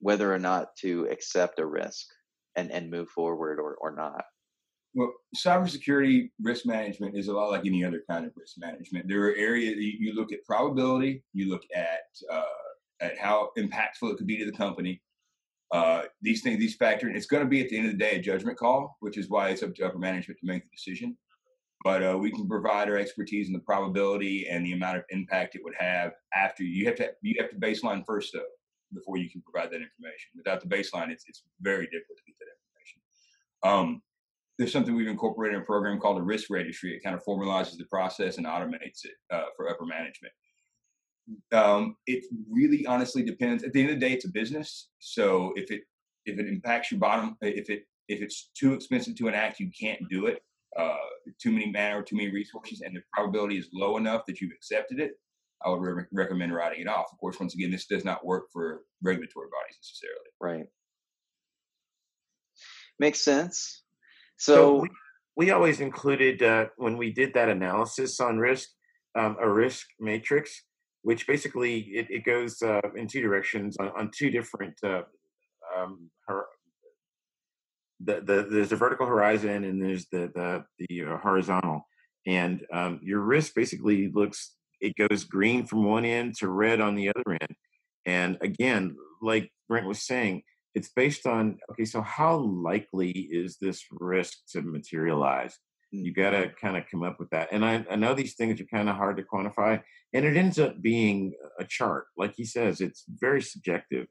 whether 0.00 0.32
or 0.32 0.38
not 0.38 0.68
to 0.76 1.06
accept 1.10 1.58
a 1.58 1.66
risk 1.66 2.06
and 2.56 2.70
and 2.70 2.90
move 2.90 3.08
forward 3.08 3.58
or 3.58 3.76
or 3.80 3.94
not 3.94 4.24
Well, 4.94 5.12
cybersecurity 5.36 6.30
risk 6.40 6.64
management 6.66 7.16
is 7.16 7.28
a 7.28 7.32
lot 7.34 7.50
like 7.50 7.66
any 7.66 7.84
other 7.84 8.02
kind 8.08 8.24
of 8.24 8.32
risk 8.36 8.54
management. 8.58 9.08
There 9.08 9.24
are 9.26 9.34
areas 9.34 9.74
you 9.78 10.14
look 10.14 10.32
at 10.32 10.44
probability, 10.46 11.22
you 11.32 11.50
look 11.50 11.62
at 11.74 12.06
uh, 12.30 12.44
at 13.00 13.18
how 13.18 13.50
impactful 13.58 14.10
it 14.12 14.16
could 14.18 14.26
be 14.26 14.38
to 14.38 14.46
the 14.46 14.56
company. 14.56 15.02
Uh, 15.72 16.02
these 16.22 16.42
things, 16.42 16.58
these 16.58 16.76
factors, 16.76 17.12
it's 17.14 17.26
going 17.26 17.42
to 17.42 17.48
be 17.48 17.60
at 17.60 17.68
the 17.68 17.76
end 17.76 17.86
of 17.86 17.92
the 17.92 17.98
day 17.98 18.16
a 18.16 18.20
judgment 18.20 18.56
call, 18.56 18.96
which 19.00 19.18
is 19.18 19.28
why 19.28 19.48
it's 19.48 19.62
up 19.62 19.74
to 19.74 19.84
upper 19.84 19.98
management 19.98 20.38
to 20.38 20.46
make 20.46 20.62
the 20.62 20.76
decision. 20.76 21.16
But 21.82 22.02
uh, 22.02 22.16
we 22.16 22.30
can 22.30 22.48
provide 22.48 22.88
our 22.88 22.96
expertise 22.96 23.48
in 23.48 23.52
the 23.52 23.58
probability 23.58 24.46
and 24.48 24.64
the 24.64 24.72
amount 24.72 24.98
of 24.98 25.04
impact 25.10 25.54
it 25.54 25.62
would 25.64 25.74
have 25.78 26.12
after 26.34 26.62
you 26.62 26.86
have 26.86 26.94
to 26.96 27.10
you 27.20 27.34
have 27.38 27.50
to 27.50 27.56
baseline 27.56 28.04
first 28.06 28.32
though 28.32 28.40
before 28.94 29.18
you 29.18 29.28
can 29.28 29.42
provide 29.42 29.70
that 29.70 29.82
information. 29.82 30.30
Without 30.34 30.62
the 30.62 30.68
baseline, 30.68 31.10
it's 31.10 31.24
it's 31.28 31.42
very 31.60 31.86
difficult 31.86 32.18
to 32.18 32.24
get 32.24 32.36
that 32.38 32.46
information. 32.56 33.00
Um, 33.62 34.02
there's 34.58 34.72
something 34.72 34.94
we've 34.94 35.08
incorporated 35.08 35.56
in 35.56 35.62
a 35.62 35.66
program 35.66 36.00
called 36.00 36.18
a 36.18 36.22
risk 36.22 36.48
registry. 36.48 36.94
It 36.94 37.02
kind 37.02 37.14
of 37.14 37.24
formalizes 37.24 37.76
the 37.76 37.84
process 37.84 38.38
and 38.38 38.46
automates 38.46 39.04
it 39.04 39.14
uh, 39.30 39.46
for 39.56 39.68
upper 39.68 39.84
management. 39.84 40.32
Um, 41.52 41.96
it 42.06 42.24
really 42.50 42.86
honestly 42.86 43.22
depends. 43.22 43.64
At 43.64 43.72
the 43.72 43.80
end 43.80 43.90
of 43.90 44.00
the 44.00 44.06
day, 44.06 44.12
it's 44.12 44.26
a 44.26 44.30
business. 44.30 44.88
So 44.98 45.52
if 45.56 45.70
it 45.70 45.82
if 46.26 46.38
it 46.38 46.48
impacts 46.48 46.90
your 46.90 47.00
bottom, 47.00 47.36
if 47.40 47.70
it 47.70 47.84
if 48.08 48.20
it's 48.20 48.50
too 48.54 48.74
expensive 48.74 49.16
to 49.16 49.28
enact, 49.28 49.60
you 49.60 49.70
can't 49.78 50.00
do 50.08 50.26
it. 50.26 50.42
Uh, 50.78 50.96
too 51.40 51.52
many 51.52 51.70
man 51.70 51.94
or 51.94 52.02
too 52.02 52.16
many 52.16 52.30
resources, 52.30 52.80
and 52.80 52.96
the 52.96 53.02
probability 53.12 53.56
is 53.56 53.68
low 53.72 53.96
enough 53.96 54.26
that 54.26 54.40
you've 54.40 54.52
accepted 54.52 54.98
it. 54.98 55.12
I 55.64 55.70
would 55.70 55.80
re- 55.80 56.04
recommend 56.12 56.52
writing 56.52 56.80
it 56.80 56.88
off. 56.88 57.06
Of 57.12 57.18
course, 57.18 57.38
once 57.38 57.54
again, 57.54 57.70
this 57.70 57.86
does 57.86 58.04
not 58.04 58.26
work 58.26 58.44
for 58.52 58.82
regulatory 59.02 59.48
bodies 59.48 59.78
necessarily. 59.78 60.30
Right. 60.40 60.66
Makes 62.98 63.24
sense. 63.24 63.82
So, 64.36 64.54
So, 64.54 64.82
we, 64.82 64.88
we 65.36 65.50
always 65.50 65.80
included 65.80 66.42
uh, 66.42 66.66
when 66.76 66.96
we 66.96 67.12
did 67.12 67.34
that 67.34 67.48
analysis 67.48 68.20
on 68.20 68.38
risk, 68.38 68.68
um, 69.16 69.36
a 69.40 69.48
risk 69.48 69.86
matrix, 69.98 70.62
which 71.04 71.26
basically 71.26 71.80
it, 71.80 72.06
it 72.10 72.24
goes 72.24 72.60
uh, 72.62 72.80
in 72.96 73.06
two 73.06 73.20
directions 73.20 73.76
on, 73.76 73.92
on 73.96 74.10
two 74.12 74.30
different. 74.30 74.74
Uh, 74.82 75.02
um, 75.76 76.10
hor- 76.26 76.48
the, 78.00 78.20
the 78.20 78.48
there's 78.50 78.72
a 78.72 78.76
vertical 78.76 79.06
horizon 79.06 79.64
and 79.64 79.80
there's 79.80 80.06
the 80.10 80.30
the, 80.34 80.64
the 80.78 81.04
uh, 81.04 81.18
horizontal, 81.18 81.86
and 82.26 82.64
um, 82.72 83.00
your 83.02 83.20
risk 83.20 83.54
basically 83.54 84.10
looks 84.12 84.54
it 84.80 84.94
goes 84.96 85.24
green 85.24 85.64
from 85.66 85.84
one 85.84 86.04
end 86.04 86.36
to 86.38 86.48
red 86.48 86.80
on 86.80 86.94
the 86.94 87.10
other 87.10 87.38
end, 87.40 87.54
and 88.06 88.38
again, 88.40 88.96
like 89.22 89.50
Brent 89.68 89.86
was 89.86 90.02
saying, 90.02 90.42
it's 90.74 90.88
based 90.88 91.26
on 91.26 91.58
okay 91.70 91.84
so 91.84 92.00
how 92.00 92.36
likely 92.36 93.10
is 93.10 93.58
this 93.60 93.84
risk 93.90 94.38
to 94.52 94.62
materialize. 94.62 95.58
You 96.02 96.12
got 96.12 96.30
to 96.30 96.50
kind 96.60 96.76
of 96.76 96.84
come 96.90 97.02
up 97.02 97.18
with 97.20 97.30
that 97.30 97.48
and 97.52 97.64
I, 97.64 97.84
I 97.90 97.96
know 97.96 98.14
these 98.14 98.34
things 98.34 98.60
are 98.60 98.64
kind 98.64 98.88
of 98.88 98.96
hard 98.96 99.16
to 99.18 99.22
quantify 99.22 99.82
and 100.12 100.24
it 100.24 100.36
ends 100.36 100.58
up 100.58 100.80
being 100.82 101.34
a 101.58 101.64
chart 101.64 102.06
like 102.16 102.34
he 102.36 102.44
says 102.44 102.80
it's 102.80 103.04
very 103.08 103.42
subjective 103.42 104.06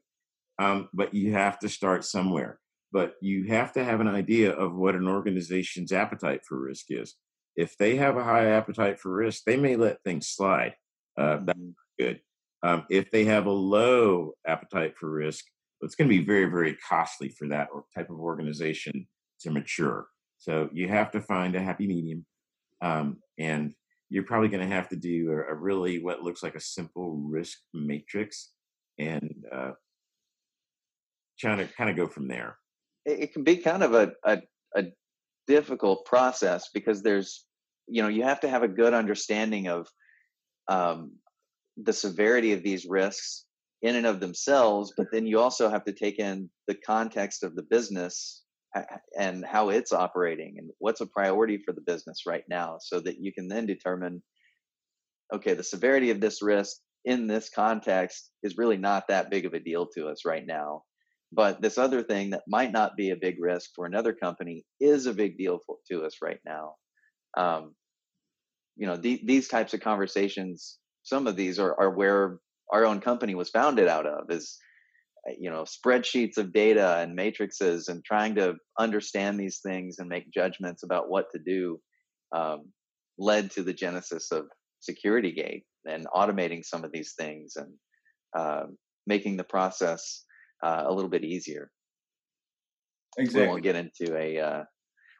um, 0.58 0.88
but 0.94 1.12
you 1.14 1.32
have 1.32 1.58
to 1.60 1.68
start 1.68 2.04
somewhere 2.04 2.58
but 2.92 3.14
you 3.20 3.44
have 3.48 3.72
to 3.72 3.84
have 3.84 4.00
an 4.00 4.08
idea 4.08 4.52
of 4.52 4.74
what 4.74 4.94
an 4.94 5.08
organization's 5.08 5.90
appetite 5.90 6.42
for 6.46 6.60
risk 6.60 6.86
is. 6.90 7.16
If 7.56 7.76
they 7.76 7.96
have 7.96 8.16
a 8.16 8.22
high 8.22 8.46
appetite 8.46 8.98
for 9.00 9.12
risk 9.12 9.42
they 9.44 9.56
may 9.56 9.76
let 9.76 10.02
things 10.02 10.28
slide 10.28 10.74
uh, 11.18 11.38
that's 11.44 11.58
Mhm. 11.58 11.74
good 11.98 12.20
um, 12.62 12.86
if 12.90 13.10
they 13.10 13.24
have 13.24 13.46
a 13.46 13.50
low 13.50 14.32
appetite 14.46 14.96
for 14.96 15.10
risk 15.10 15.44
it's 15.82 15.94
going 15.96 16.08
to 16.08 16.16
be 16.16 16.24
very 16.24 16.46
very 16.46 16.76
costly 16.88 17.28
for 17.28 17.48
that 17.48 17.68
or 17.72 17.84
type 17.94 18.10
of 18.10 18.18
organization 18.18 19.06
to 19.40 19.50
mature 19.50 20.08
so 20.44 20.68
you 20.74 20.88
have 20.88 21.10
to 21.12 21.22
find 21.22 21.56
a 21.56 21.62
happy 21.62 21.86
medium 21.86 22.26
um, 22.82 23.16
and 23.38 23.72
you're 24.10 24.24
probably 24.24 24.48
going 24.48 24.68
to 24.68 24.74
have 24.74 24.90
to 24.90 24.96
do 24.96 25.30
a, 25.30 25.52
a 25.52 25.54
really 25.54 26.02
what 26.02 26.20
looks 26.20 26.42
like 26.42 26.54
a 26.54 26.60
simple 26.60 27.16
risk 27.16 27.58
matrix 27.72 28.50
and 28.98 29.46
uh, 29.50 29.70
trying 31.40 31.56
to 31.56 31.66
kind 31.72 31.88
of 31.88 31.96
go 31.96 32.06
from 32.06 32.28
there. 32.28 32.58
It, 33.06 33.20
it 33.20 33.32
can 33.32 33.42
be 33.42 33.56
kind 33.56 33.82
of 33.82 33.94
a, 33.94 34.12
a 34.22 34.42
a 34.76 34.84
difficult 35.46 36.04
process 36.04 36.68
because 36.74 37.02
there's 37.02 37.46
you 37.88 38.02
know 38.02 38.08
you 38.08 38.24
have 38.24 38.40
to 38.40 38.48
have 38.50 38.62
a 38.62 38.68
good 38.68 38.92
understanding 38.92 39.68
of 39.68 39.88
um, 40.68 41.12
the 41.78 41.92
severity 41.94 42.52
of 42.52 42.62
these 42.62 42.84
risks 42.86 43.46
in 43.80 43.96
and 43.96 44.06
of 44.06 44.20
themselves, 44.20 44.92
but 44.94 45.06
then 45.10 45.26
you 45.26 45.40
also 45.40 45.70
have 45.70 45.84
to 45.84 45.92
take 45.92 46.18
in 46.18 46.50
the 46.68 46.74
context 46.74 47.42
of 47.42 47.56
the 47.56 47.62
business 47.62 48.43
and 49.18 49.44
how 49.44 49.68
it's 49.68 49.92
operating 49.92 50.56
and 50.58 50.70
what's 50.78 51.00
a 51.00 51.06
priority 51.06 51.58
for 51.58 51.72
the 51.72 51.80
business 51.80 52.22
right 52.26 52.44
now 52.48 52.78
so 52.80 53.00
that 53.00 53.18
you 53.20 53.32
can 53.32 53.48
then 53.48 53.66
determine 53.66 54.22
okay 55.32 55.54
the 55.54 55.62
severity 55.62 56.10
of 56.10 56.20
this 56.20 56.42
risk 56.42 56.76
in 57.04 57.26
this 57.26 57.50
context 57.50 58.30
is 58.42 58.56
really 58.56 58.76
not 58.76 59.08
that 59.08 59.30
big 59.30 59.44
of 59.44 59.54
a 59.54 59.60
deal 59.60 59.86
to 59.86 60.08
us 60.08 60.24
right 60.24 60.46
now. 60.46 60.82
But 61.32 61.60
this 61.60 61.78
other 61.78 62.02
thing 62.02 62.30
that 62.30 62.44
might 62.48 62.72
not 62.72 62.96
be 62.96 63.10
a 63.10 63.16
big 63.16 63.36
risk 63.40 63.70
for 63.74 63.86
another 63.86 64.12
company 64.12 64.64
is 64.80 65.06
a 65.06 65.12
big 65.12 65.36
deal 65.36 65.58
for, 65.66 65.76
to 65.90 66.04
us 66.04 66.16
right 66.22 66.38
now. 66.46 66.76
Um, 67.36 67.74
you 68.76 68.86
know 68.86 68.96
the, 68.96 69.20
these 69.24 69.48
types 69.48 69.74
of 69.74 69.80
conversations 69.80 70.78
some 71.02 71.26
of 71.26 71.36
these 71.36 71.58
are, 71.58 71.78
are 71.78 71.90
where 71.90 72.38
our 72.72 72.84
own 72.84 73.00
company 73.00 73.34
was 73.34 73.50
founded 73.50 73.88
out 73.88 74.06
of 74.06 74.30
is 74.30 74.58
you 75.38 75.50
know 75.50 75.64
spreadsheets 75.64 76.36
of 76.38 76.52
data 76.52 76.98
and 76.98 77.14
matrices 77.14 77.88
and 77.88 78.04
trying 78.04 78.34
to 78.34 78.54
understand 78.78 79.38
these 79.38 79.60
things 79.60 79.98
and 79.98 80.08
make 80.08 80.30
judgments 80.30 80.82
about 80.82 81.08
what 81.08 81.26
to 81.32 81.38
do 81.38 81.80
um, 82.34 82.66
led 83.18 83.50
to 83.50 83.62
the 83.62 83.72
genesis 83.72 84.30
of 84.32 84.46
SecurityGate 84.88 85.62
and 85.86 86.06
automating 86.14 86.64
some 86.64 86.84
of 86.84 86.92
these 86.92 87.14
things 87.18 87.54
and 87.56 87.72
uh, 88.36 88.64
making 89.06 89.36
the 89.36 89.44
process 89.44 90.24
uh, 90.62 90.84
a 90.86 90.92
little 90.92 91.10
bit 91.10 91.24
easier 91.24 91.70
exactly. 93.18 93.42
we 93.42 93.48
won't 93.48 93.62
get 93.62 93.76
into 93.76 94.16
a 94.16 94.38
uh, 94.38 94.64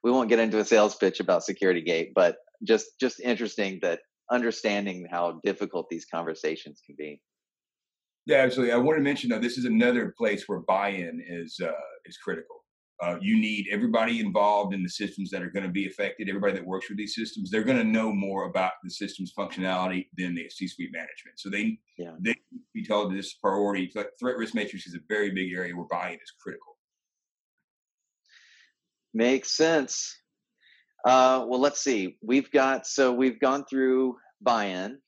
we 0.02 0.10
won't 0.10 0.28
get 0.28 0.38
into 0.38 0.58
a 0.58 0.64
sales 0.64 0.96
pitch 0.96 1.20
about 1.20 1.42
SecurityGate 1.42 2.12
but 2.14 2.36
just 2.62 2.86
just 3.00 3.20
interesting 3.20 3.78
that 3.82 4.00
understanding 4.30 5.06
how 5.10 5.40
difficult 5.44 5.86
these 5.90 6.06
conversations 6.06 6.80
can 6.84 6.94
be 6.98 7.20
Yeah, 8.26 8.38
absolutely. 8.38 8.72
I 8.72 8.78
want 8.78 8.96
to 8.98 9.02
mention 9.02 9.30
though, 9.30 9.38
this 9.38 9.58
is 9.58 9.66
another 9.66 10.14
place 10.16 10.44
where 10.48 10.60
buy-in 10.60 11.22
is 11.26 11.60
uh, 11.62 11.72
is 12.06 12.16
critical. 12.16 12.64
Uh, 13.02 13.18
you 13.20 13.38
need 13.38 13.66
everybody 13.70 14.20
involved 14.20 14.72
in 14.72 14.82
the 14.82 14.88
systems 14.88 15.28
that 15.28 15.42
are 15.42 15.50
going 15.50 15.64
to 15.66 15.70
be 15.70 15.86
affected. 15.86 16.28
Everybody 16.28 16.54
that 16.54 16.64
works 16.64 16.88
with 16.88 16.96
these 16.96 17.14
systems, 17.14 17.50
they're 17.50 17.64
going 17.64 17.76
to 17.76 17.84
know 17.84 18.12
more 18.12 18.44
about 18.44 18.72
the 18.84 18.88
system's 18.90 19.32
functionality 19.36 20.06
than 20.16 20.34
the 20.34 20.48
C-suite 20.48 20.92
management. 20.92 21.38
So 21.38 21.50
they 21.50 21.78
Yeah. 21.98 22.14
they 22.20 22.36
be 22.72 22.84
told 22.84 23.12
this 23.12 23.26
is 23.26 23.34
priority. 23.42 23.88
Threat 23.88 24.10
threat 24.18 24.36
risk 24.36 24.54
matrix 24.54 24.86
is 24.86 24.94
a 24.94 25.00
very 25.08 25.30
big 25.30 25.52
area 25.52 25.74
where 25.76 25.86
buy-in 25.90 26.14
is 26.14 26.32
critical. 26.40 26.78
Makes 29.12 29.52
sense. 29.52 30.16
Uh, 31.04 31.44
well, 31.46 31.60
let's 31.60 31.80
see. 31.80 32.16
We've 32.22 32.50
got 32.50 32.86
so 32.86 33.12
we've 33.12 33.38
gone 33.38 33.64
through 33.66 34.16
buy-in, 34.40 34.98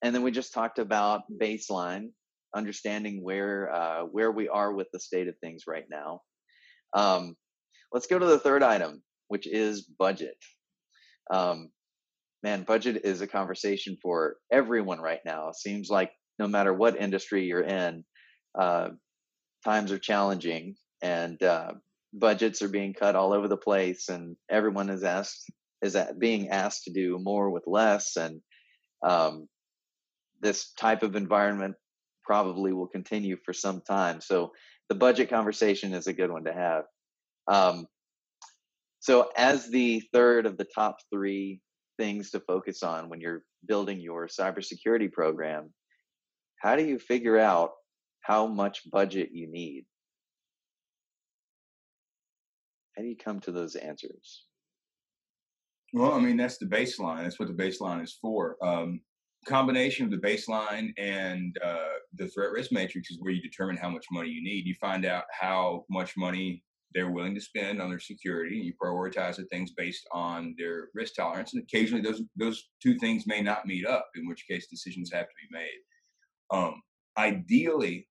and 0.00 0.14
then 0.14 0.22
we 0.22 0.30
just 0.30 0.54
talked 0.54 0.78
about 0.78 1.22
baseline, 1.40 2.10
understanding 2.54 3.22
where 3.22 3.72
uh, 3.72 4.02
where 4.02 4.30
we 4.30 4.48
are 4.48 4.72
with 4.72 4.88
the 4.92 5.00
state 5.00 5.28
of 5.28 5.38
things 5.38 5.64
right 5.66 5.86
now. 5.90 6.20
Um, 6.94 7.36
let's 7.92 8.06
go 8.06 8.18
to 8.18 8.26
the 8.26 8.38
third 8.38 8.62
item, 8.62 9.02
which 9.28 9.46
is 9.46 9.82
budget. 9.82 10.36
Um, 11.30 11.70
man, 12.42 12.64
budget 12.64 13.02
is 13.04 13.20
a 13.20 13.26
conversation 13.26 13.96
for 14.02 14.36
everyone 14.50 15.00
right 15.00 15.20
now. 15.24 15.48
It 15.48 15.56
seems 15.56 15.88
like 15.88 16.12
no 16.38 16.48
matter 16.48 16.72
what 16.72 17.00
industry 17.00 17.44
you're 17.44 17.62
in, 17.62 18.04
uh, 18.58 18.90
times 19.64 19.92
are 19.92 19.98
challenging, 19.98 20.74
and 21.02 21.42
uh, 21.42 21.72
budgets 22.12 22.62
are 22.62 22.68
being 22.68 22.94
cut 22.94 23.16
all 23.16 23.32
over 23.32 23.48
the 23.48 23.56
place 23.56 24.08
and 24.08 24.36
everyone 24.50 24.90
is 24.90 25.02
asked 25.02 25.50
is 25.82 25.94
that 25.94 26.18
being 26.18 26.50
asked 26.50 26.84
to 26.84 26.92
do 26.92 27.18
more 27.18 27.50
with 27.50 27.64
less 27.66 28.16
and 28.16 28.40
um, 29.02 29.48
this 30.40 30.72
type 30.74 31.02
of 31.02 31.16
environment 31.16 31.74
probably 32.24 32.72
will 32.72 32.86
continue 32.86 33.36
for 33.44 33.52
some 33.52 33.80
time 33.80 34.20
so 34.20 34.52
the 34.88 34.94
budget 34.94 35.28
conversation 35.28 35.92
is 35.92 36.06
a 36.06 36.12
good 36.12 36.30
one 36.30 36.44
to 36.44 36.52
have 36.52 36.84
um, 37.48 37.86
so 39.00 39.30
as 39.36 39.68
the 39.68 40.02
third 40.12 40.46
of 40.46 40.56
the 40.56 40.66
top 40.74 40.98
three 41.12 41.60
things 41.98 42.30
to 42.30 42.40
focus 42.40 42.82
on 42.82 43.08
when 43.08 43.20
you're 43.20 43.42
building 43.66 44.00
your 44.00 44.28
cybersecurity 44.28 45.10
program 45.10 45.72
how 46.60 46.76
do 46.76 46.84
you 46.84 46.98
figure 46.98 47.38
out 47.38 47.70
how 48.20 48.46
much 48.46 48.90
budget 48.90 49.30
you 49.32 49.50
need 49.50 49.84
how 52.96 53.02
do 53.02 53.08
you 53.08 53.16
come 53.16 53.40
to 53.40 53.52
those 53.52 53.74
answers? 53.76 54.44
Well, 55.92 56.12
I 56.12 56.20
mean, 56.20 56.36
that's 56.36 56.58
the 56.58 56.66
baseline. 56.66 57.22
That's 57.22 57.38
what 57.38 57.48
the 57.48 57.54
baseline 57.54 58.02
is 58.02 58.18
for. 58.20 58.56
Um, 58.62 59.00
combination 59.46 60.04
of 60.04 60.10
the 60.10 60.26
baseline 60.26 60.92
and 60.98 61.56
uh, 61.64 61.98
the 62.14 62.28
threat 62.28 62.50
risk 62.50 62.72
matrix 62.72 63.10
is 63.10 63.18
where 63.20 63.32
you 63.32 63.42
determine 63.42 63.76
how 63.76 63.88
much 63.88 64.06
money 64.10 64.28
you 64.28 64.42
need. 64.42 64.66
You 64.66 64.74
find 64.80 65.04
out 65.04 65.24
how 65.30 65.84
much 65.90 66.16
money 66.16 66.62
they're 66.94 67.10
willing 67.10 67.34
to 67.34 67.40
spend 67.40 67.80
on 67.80 67.88
their 67.88 67.98
security. 67.98 68.56
And 68.56 68.66
you 68.66 68.74
prioritize 68.82 69.36
the 69.36 69.44
things 69.44 69.72
based 69.72 70.06
on 70.12 70.54
their 70.58 70.88
risk 70.94 71.14
tolerance, 71.14 71.54
and 71.54 71.62
occasionally 71.62 72.02
those 72.02 72.22
those 72.36 72.68
two 72.82 72.98
things 72.98 73.26
may 73.26 73.40
not 73.40 73.66
meet 73.66 73.86
up. 73.86 74.08
In 74.14 74.26
which 74.28 74.46
case, 74.48 74.66
decisions 74.68 75.10
have 75.12 75.26
to 75.26 75.34
be 75.40 75.58
made. 75.58 75.78
Um, 76.50 76.82
ideally, 77.16 78.08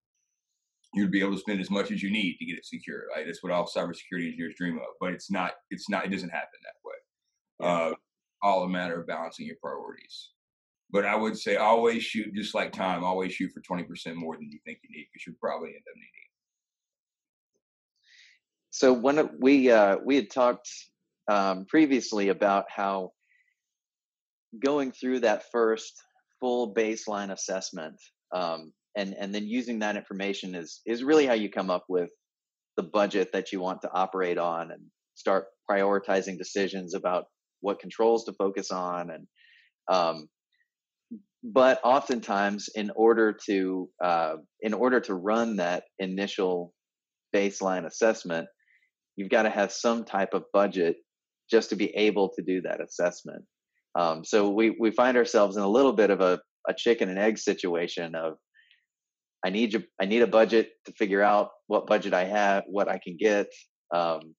you'd 0.94 1.12
be 1.12 1.22
able 1.22 1.34
to 1.34 1.40
spend 1.40 1.62
as 1.62 1.70
much 1.70 1.92
as 1.92 2.02
you 2.02 2.12
need 2.12 2.38
to 2.38 2.46
get 2.46 2.58
it 2.58 2.66
secure. 2.66 3.04
Right? 3.16 3.26
That's 3.26 3.44
what 3.44 3.52
all 3.52 3.66
cybersecurity 3.66 4.28
engineers 4.28 4.56
dream 4.58 4.78
of. 4.78 4.96
But 5.00 5.14
it's 5.14 5.32
not. 5.32 5.54
It's 5.70 5.90
not. 5.90 6.06
It 6.06 6.10
doesn't 6.10 6.30
happen 6.30 6.60
that 6.64 6.76
way. 6.84 7.70
Uh, 7.70 7.94
all 8.44 8.64
a 8.64 8.70
matter 8.70 9.00
of 9.00 9.08
balancing 9.08 9.46
your 9.46 9.58
priorities. 9.62 10.32
But 10.92 11.06
I 11.06 11.16
would 11.16 11.38
say 11.38 11.56
always 11.56 12.04
shoot, 12.04 12.34
just 12.34 12.54
like 12.54 12.74
time, 12.74 13.04
always 13.04 13.34
shoot 13.34 13.52
for 13.54 13.62
20% 13.62 14.16
more 14.16 14.36
than 14.36 14.52
you 14.52 14.60
think 14.66 14.80
you 14.84 14.90
need 14.96 15.08
because 15.12 15.26
you'll 15.26 15.38
probably 15.40 15.70
end 15.70 15.78
up 15.78 15.96
needing 15.96 16.22
so 18.72 18.94
when 18.94 19.30
we 19.40 19.70
uh, 19.70 19.98
we 20.04 20.16
had 20.16 20.32
talked 20.32 20.68
um, 21.28 21.66
previously 21.66 22.30
about 22.30 22.66
how 22.70 23.12
going 24.64 24.92
through 24.92 25.20
that 25.20 25.44
first 25.52 26.02
full 26.40 26.74
baseline 26.74 27.32
assessment 27.32 27.96
um, 28.34 28.72
and 28.96 29.14
and 29.20 29.36
then 29.36 29.46
using 29.46 29.80
that 29.80 29.98
information 29.98 30.56
is 30.56 30.82
is 30.86 31.04
really 31.04 31.26
how 31.26 31.34
you 31.34 31.50
come 31.50 31.70
up 31.70 31.84
with 31.90 32.10
the 32.78 32.84
budget 32.84 33.32
that 33.34 33.52
you 33.52 33.60
want 33.60 33.82
to 33.82 33.92
operate 33.92 34.38
on 34.38 34.72
and 34.72 34.82
start 35.16 35.48
prioritizing 35.70 36.38
decisions 36.38 36.96
about 36.96 37.26
what 37.60 37.80
controls 37.80 38.24
to 38.24 38.34
focus 38.34 38.72
on 38.72 39.12
and 39.12 39.28
um, 39.90 40.28
but 41.44 41.80
oftentimes 41.84 42.70
in 42.76 42.92
order 42.96 43.36
to 43.48 43.90
uh, 44.04 44.36
in 44.62 44.74
order 44.74 45.00
to 45.00 45.14
run 45.14 45.58
that 45.58 45.84
initial 46.00 46.74
baseline 47.34 47.86
assessment 47.86 48.48
you've 49.16 49.30
got 49.30 49.44
to 49.44 49.50
have 49.50 49.72
some 49.72 50.04
type 50.04 50.34
of 50.34 50.44
budget 50.54 50.98
just 51.50 51.70
to 51.70 51.76
be 51.76 51.90
able 51.96 52.30
to 52.30 52.42
do 52.42 52.62
that 52.62 52.82
assessment. 52.82 53.44
Um, 54.00 54.24
so 54.24 54.50
we 54.50 54.76
we 54.80 54.92
find 54.92 55.18
ourselves 55.18 55.58
in 55.58 55.64
a 55.64 55.68
little 55.68 55.94
bit 55.94 56.10
of 56.10 56.22
a, 56.22 56.40
a 56.68 56.74
chicken 56.74 57.10
and 57.10 57.20
egg 57.20 57.38
situation 57.38 58.16
of 58.16 58.38
I 59.46 59.50
need 59.50 59.74
you 59.74 59.84
I 60.00 60.06
need 60.06 60.22
a 60.22 60.28
budget 60.28 60.72
to 60.86 60.94
figure 60.94 61.22
out 61.22 61.50
what 61.68 61.88
budget 61.88 62.14
I 62.14 62.26
have, 62.26 62.64
what 62.68 62.88
I 62.88 63.00
can 63.04 63.18
get. 63.20 63.48
Um, 63.94 64.36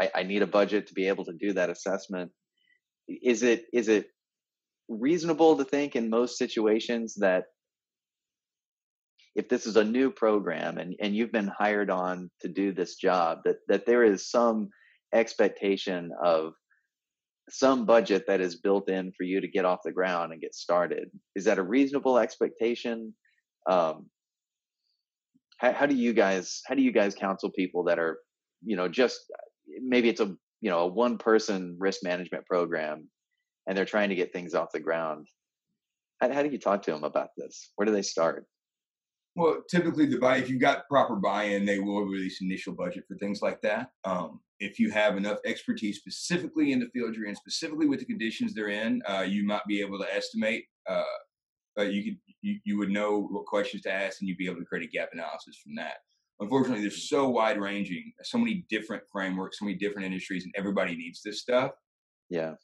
I, 0.00 0.10
I 0.16 0.22
need 0.24 0.42
a 0.42 0.46
budget 0.46 0.88
to 0.88 0.94
be 0.94 1.06
able 1.06 1.24
to 1.26 1.32
do 1.38 1.52
that 1.52 1.70
assessment. 1.70 2.32
Is 3.08 3.44
it 3.44 3.66
is 3.72 3.88
it 3.88 4.06
reasonable 4.88 5.56
to 5.56 5.64
think 5.64 5.96
in 5.96 6.10
most 6.10 6.38
situations 6.38 7.14
that 7.16 7.44
if 9.34 9.48
this 9.48 9.66
is 9.66 9.76
a 9.76 9.84
new 9.84 10.10
program 10.10 10.78
and, 10.78 10.94
and 11.00 11.16
you've 11.16 11.32
been 11.32 11.50
hired 11.58 11.90
on 11.90 12.30
to 12.40 12.48
do 12.48 12.72
this 12.72 12.96
job, 12.96 13.38
that, 13.44 13.56
that 13.68 13.86
there 13.86 14.04
is 14.04 14.30
some 14.30 14.68
expectation 15.14 16.10
of 16.22 16.52
some 17.48 17.86
budget 17.86 18.24
that 18.26 18.40
is 18.40 18.56
built 18.56 18.88
in 18.88 19.12
for 19.16 19.24
you 19.24 19.40
to 19.40 19.48
get 19.48 19.64
off 19.64 19.80
the 19.84 19.92
ground 19.92 20.32
and 20.32 20.40
get 20.40 20.54
started. 20.54 21.10
Is 21.34 21.44
that 21.44 21.58
a 21.58 21.62
reasonable 21.62 22.18
expectation? 22.18 23.14
Um, 23.68 24.06
how, 25.58 25.72
how 25.72 25.86
do 25.86 25.94
you 25.94 26.12
guys 26.12 26.60
how 26.66 26.74
do 26.74 26.82
you 26.82 26.92
guys 26.92 27.14
counsel 27.14 27.50
people 27.50 27.84
that 27.84 27.98
are 27.98 28.18
you 28.64 28.76
know 28.76 28.88
just 28.88 29.20
maybe 29.80 30.08
it's 30.08 30.20
a 30.20 30.34
you 30.60 30.70
know 30.70 30.80
a 30.80 30.86
one 30.86 31.18
person 31.18 31.76
risk 31.78 32.02
management 32.02 32.44
program 32.46 33.08
and 33.66 33.76
they're 33.76 33.84
trying 33.84 34.08
to 34.08 34.14
get 34.14 34.32
things 34.32 34.54
off 34.54 34.72
the 34.72 34.80
ground 34.80 35.26
how, 36.20 36.32
how 36.32 36.42
do 36.42 36.50
you 36.50 36.58
talk 36.58 36.82
to 36.82 36.90
them 36.90 37.04
about 37.04 37.30
this 37.36 37.72
where 37.76 37.86
do 37.86 37.92
they 37.92 38.02
start 38.02 38.46
well, 39.34 39.62
typically 39.70 40.06
the 40.06 40.18
buy 40.18 40.36
if 40.36 40.50
you've 40.50 40.60
got 40.60 40.86
proper 40.88 41.16
buy-in, 41.16 41.64
they 41.64 41.78
will 41.78 42.04
release 42.04 42.42
initial 42.42 42.74
budget 42.74 43.04
for 43.08 43.16
things 43.16 43.40
like 43.40 43.62
that. 43.62 43.90
Um, 44.04 44.40
if 44.60 44.78
you 44.78 44.90
have 44.90 45.16
enough 45.16 45.38
expertise 45.46 45.98
specifically 45.98 46.72
in 46.72 46.80
the 46.80 46.88
field 46.92 47.16
you're 47.16 47.26
in, 47.26 47.34
specifically 47.34 47.86
with 47.86 48.00
the 48.00 48.04
conditions 48.04 48.52
they're 48.52 48.68
in, 48.68 49.02
uh, 49.08 49.22
you 49.22 49.44
might 49.44 49.64
be 49.66 49.80
able 49.80 49.98
to 49.98 50.14
estimate. 50.14 50.66
Uh, 50.88 51.02
uh, 51.78 51.84
you 51.84 52.04
could 52.04 52.18
you, 52.42 52.58
you 52.64 52.78
would 52.78 52.90
know 52.90 53.26
what 53.30 53.46
questions 53.46 53.82
to 53.82 53.92
ask, 53.92 54.20
and 54.20 54.28
you'd 54.28 54.36
be 54.36 54.46
able 54.46 54.60
to 54.60 54.66
create 54.66 54.86
a 54.86 54.90
gap 54.90 55.08
analysis 55.12 55.58
from 55.64 55.74
that. 55.76 55.96
Unfortunately, 56.40 56.82
they're 56.82 56.90
so 56.90 57.28
wide 57.30 57.58
ranging, 57.58 58.12
so 58.22 58.36
many 58.36 58.66
different 58.68 59.02
frameworks, 59.10 59.58
so 59.58 59.64
many 59.64 59.78
different 59.78 60.04
industries, 60.04 60.44
and 60.44 60.52
everybody 60.56 60.94
needs 60.94 61.22
this 61.22 61.40
stuff. 61.40 61.70
Yeah 62.28 62.54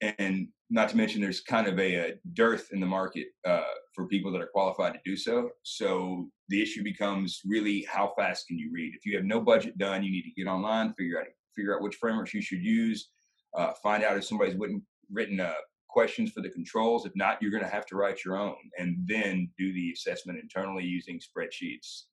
and 0.00 0.48
not 0.70 0.88
to 0.88 0.96
mention 0.96 1.20
there's 1.20 1.40
kind 1.40 1.66
of 1.66 1.78
a, 1.78 1.94
a 1.94 2.14
dearth 2.32 2.68
in 2.72 2.80
the 2.80 2.86
market 2.86 3.28
uh, 3.44 3.62
for 3.94 4.06
people 4.06 4.30
that 4.32 4.40
are 4.40 4.50
qualified 4.52 4.94
to 4.94 5.00
do 5.04 5.16
so. 5.16 5.50
So 5.62 6.30
the 6.48 6.62
issue 6.62 6.82
becomes 6.82 7.40
really 7.44 7.86
how 7.90 8.12
fast 8.16 8.46
can 8.46 8.58
you 8.58 8.70
read? 8.72 8.94
If 8.94 9.04
you 9.04 9.16
have 9.16 9.24
no 9.24 9.40
budget 9.40 9.76
done, 9.78 10.02
you 10.02 10.10
need 10.10 10.22
to 10.22 10.30
get 10.30 10.48
online, 10.48 10.94
figure 10.94 11.20
out 11.20 11.26
figure 11.56 11.74
out 11.74 11.82
which 11.82 11.96
frameworks 11.96 12.32
you 12.32 12.40
should 12.40 12.62
use, 12.62 13.10
uh, 13.56 13.72
find 13.82 14.04
out 14.04 14.16
if 14.16 14.24
somebody's 14.24 14.54
written 14.56 14.82
written 15.10 15.40
uh, 15.40 15.52
questions 15.88 16.30
for 16.30 16.40
the 16.40 16.48
controls. 16.48 17.04
If 17.04 17.12
not, 17.16 17.42
you're 17.42 17.50
going 17.50 17.64
to 17.64 17.70
have 17.70 17.86
to 17.86 17.96
write 17.96 18.24
your 18.24 18.36
own, 18.36 18.56
and 18.78 18.96
then 19.06 19.50
do 19.58 19.72
the 19.72 19.92
assessment 19.92 20.38
internally 20.38 20.84
using 20.84 21.20
spreadsheets 21.20 22.04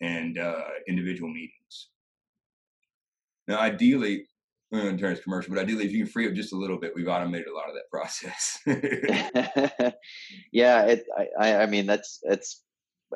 and 0.00 0.38
uh, 0.38 0.68
individual 0.86 1.30
meetings. 1.30 1.88
Now, 3.48 3.58
ideally, 3.58 4.26
in 4.78 4.98
terms 4.98 5.20
commercial, 5.20 5.54
but 5.54 5.62
ideally, 5.62 5.84
if 5.84 5.92
you 5.92 6.04
can 6.04 6.12
free 6.12 6.28
up 6.28 6.34
just 6.34 6.52
a 6.52 6.56
little 6.56 6.78
bit, 6.78 6.92
we've 6.94 7.08
automated 7.08 7.46
a 7.46 7.54
lot 7.54 7.68
of 7.68 7.74
that 7.74 7.90
process. 7.90 8.58
yeah, 10.52 10.82
it. 10.84 11.04
I, 11.38 11.56
I 11.56 11.66
mean, 11.66 11.86
that's 11.86 12.20
it's 12.22 12.62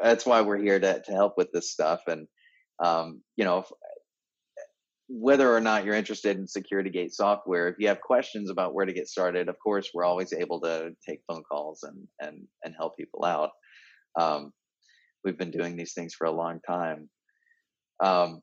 that's 0.03 0.27
why 0.27 0.41
we're 0.41 0.59
here 0.59 0.79
to 0.79 1.01
to 1.01 1.13
help 1.13 1.35
with 1.37 1.51
this 1.53 1.71
stuff, 1.71 2.03
and 2.07 2.27
um, 2.83 3.23
you 3.37 3.45
know, 3.45 3.59
if, 3.59 3.67
whether 5.09 5.55
or 5.55 5.61
not 5.61 5.85
you're 5.85 5.95
interested 5.95 6.37
in 6.37 6.47
SecurityGate 6.47 7.13
software, 7.13 7.69
if 7.69 7.77
you 7.79 7.89
have 7.89 8.01
questions 8.01 8.51
about 8.51 8.75
where 8.75 8.87
to 8.87 8.93
get 8.93 9.09
started, 9.09 9.49
of 9.49 9.57
course, 9.59 9.91
we're 9.95 10.05
always 10.05 10.33
able 10.33 10.61
to 10.61 10.91
take 11.07 11.21
phone 11.27 11.43
calls 11.43 11.83
and 11.83 12.07
and 12.21 12.47
and 12.65 12.75
help 12.77 12.97
people 12.97 13.25
out. 13.25 13.51
Um, 14.19 14.53
we've 15.25 15.39
been 15.39 15.51
doing 15.51 15.77
these 15.77 15.95
things 15.95 16.15
for 16.15 16.27
a 16.27 16.31
long 16.31 16.61
time. 16.67 17.09
Um, 18.01 18.41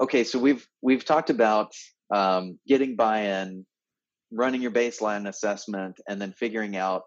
okay, 0.00 0.24
so 0.24 0.38
we've 0.38 0.66
we've 0.82 1.04
talked 1.04 1.30
about 1.30 1.72
um, 2.12 2.58
getting 2.66 2.96
buy-in, 2.96 3.66
running 4.30 4.62
your 4.62 4.70
baseline 4.70 5.28
assessment, 5.28 6.00
and 6.08 6.20
then 6.20 6.32
figuring 6.32 6.76
out 6.76 7.02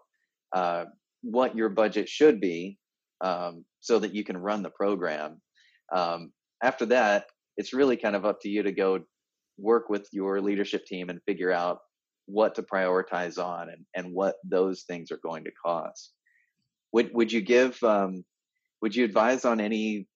uh, 0.54 0.84
what 1.22 1.56
your 1.56 1.68
budget 1.68 2.08
should 2.08 2.40
be 2.40 2.78
um, 3.20 3.64
so 3.80 3.98
that 3.98 4.14
you 4.14 4.24
can 4.24 4.36
run 4.36 4.62
the 4.62 4.70
program. 4.70 5.40
Um, 5.94 6.32
after 6.62 6.86
that, 6.86 7.26
it's 7.56 7.72
really 7.72 7.96
kind 7.96 8.16
of 8.16 8.24
up 8.24 8.40
to 8.42 8.48
you 8.48 8.62
to 8.62 8.72
go 8.72 9.00
work 9.58 9.88
with 9.88 10.08
your 10.12 10.40
leadership 10.40 10.84
team 10.84 11.08
and 11.08 11.20
figure 11.26 11.52
out 11.52 11.78
what 12.26 12.54
to 12.56 12.62
prioritize 12.62 13.42
on 13.42 13.70
and, 13.70 13.84
and 13.94 14.12
what 14.12 14.36
those 14.44 14.82
things 14.82 15.10
are 15.10 15.20
going 15.22 15.44
to 15.44 15.52
cost. 15.64 16.12
Would 16.92 17.10
would 17.14 17.32
you 17.32 17.40
give 17.40 17.80
um, 17.82 18.24
would 18.82 18.94
you 18.94 19.04
advise 19.04 19.44
on 19.44 19.60
any 19.60 20.06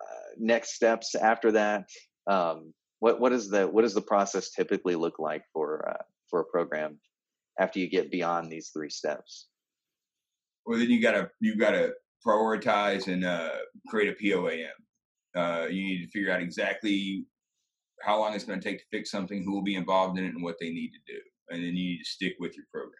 uh, 0.00 0.30
next 0.38 0.74
steps 0.74 1.14
after 1.14 1.52
that? 1.52 1.88
Um, 2.26 2.72
what 3.00 3.20
what 3.20 3.32
is 3.32 3.48
the 3.48 3.66
what 3.66 3.82
does 3.82 3.94
the 3.94 4.00
process 4.00 4.50
typically 4.50 4.94
look 4.94 5.18
like 5.18 5.44
for 5.52 5.88
uh, 5.88 6.02
for 6.28 6.40
a 6.40 6.44
program 6.44 6.98
after 7.58 7.78
you 7.78 7.88
get 7.88 8.10
beyond 8.10 8.50
these 8.50 8.70
three 8.70 8.90
steps? 8.90 9.48
Well, 10.66 10.78
then 10.78 10.90
you 10.90 11.00
gotta 11.00 11.30
you 11.40 11.56
gotta 11.56 11.92
prioritize 12.26 13.06
and 13.12 13.24
uh, 13.24 13.50
create 13.88 14.14
a 14.14 14.22
POAM. 14.22 14.68
Uh, 15.36 15.66
you 15.66 15.84
need 15.84 16.04
to 16.04 16.10
figure 16.10 16.32
out 16.32 16.42
exactly 16.42 17.24
how 18.02 18.18
long 18.18 18.34
it's 18.34 18.44
going 18.44 18.60
to 18.60 18.68
take 18.68 18.78
to 18.78 18.84
fix 18.90 19.10
something, 19.10 19.42
who 19.42 19.52
will 19.52 19.62
be 19.62 19.76
involved 19.76 20.18
in 20.18 20.24
it, 20.24 20.34
and 20.34 20.42
what 20.42 20.56
they 20.60 20.70
need 20.70 20.90
to 20.90 21.12
do, 21.12 21.20
and 21.50 21.62
then 21.62 21.76
you 21.76 21.90
need 21.90 21.98
to 21.98 22.04
stick 22.04 22.34
with 22.38 22.56
your 22.56 22.64
program. 22.72 22.94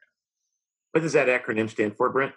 What 0.92 1.02
does 1.02 1.12
that 1.14 1.28
acronym 1.28 1.68
stand 1.68 1.96
for, 1.96 2.10
Brent? 2.10 2.32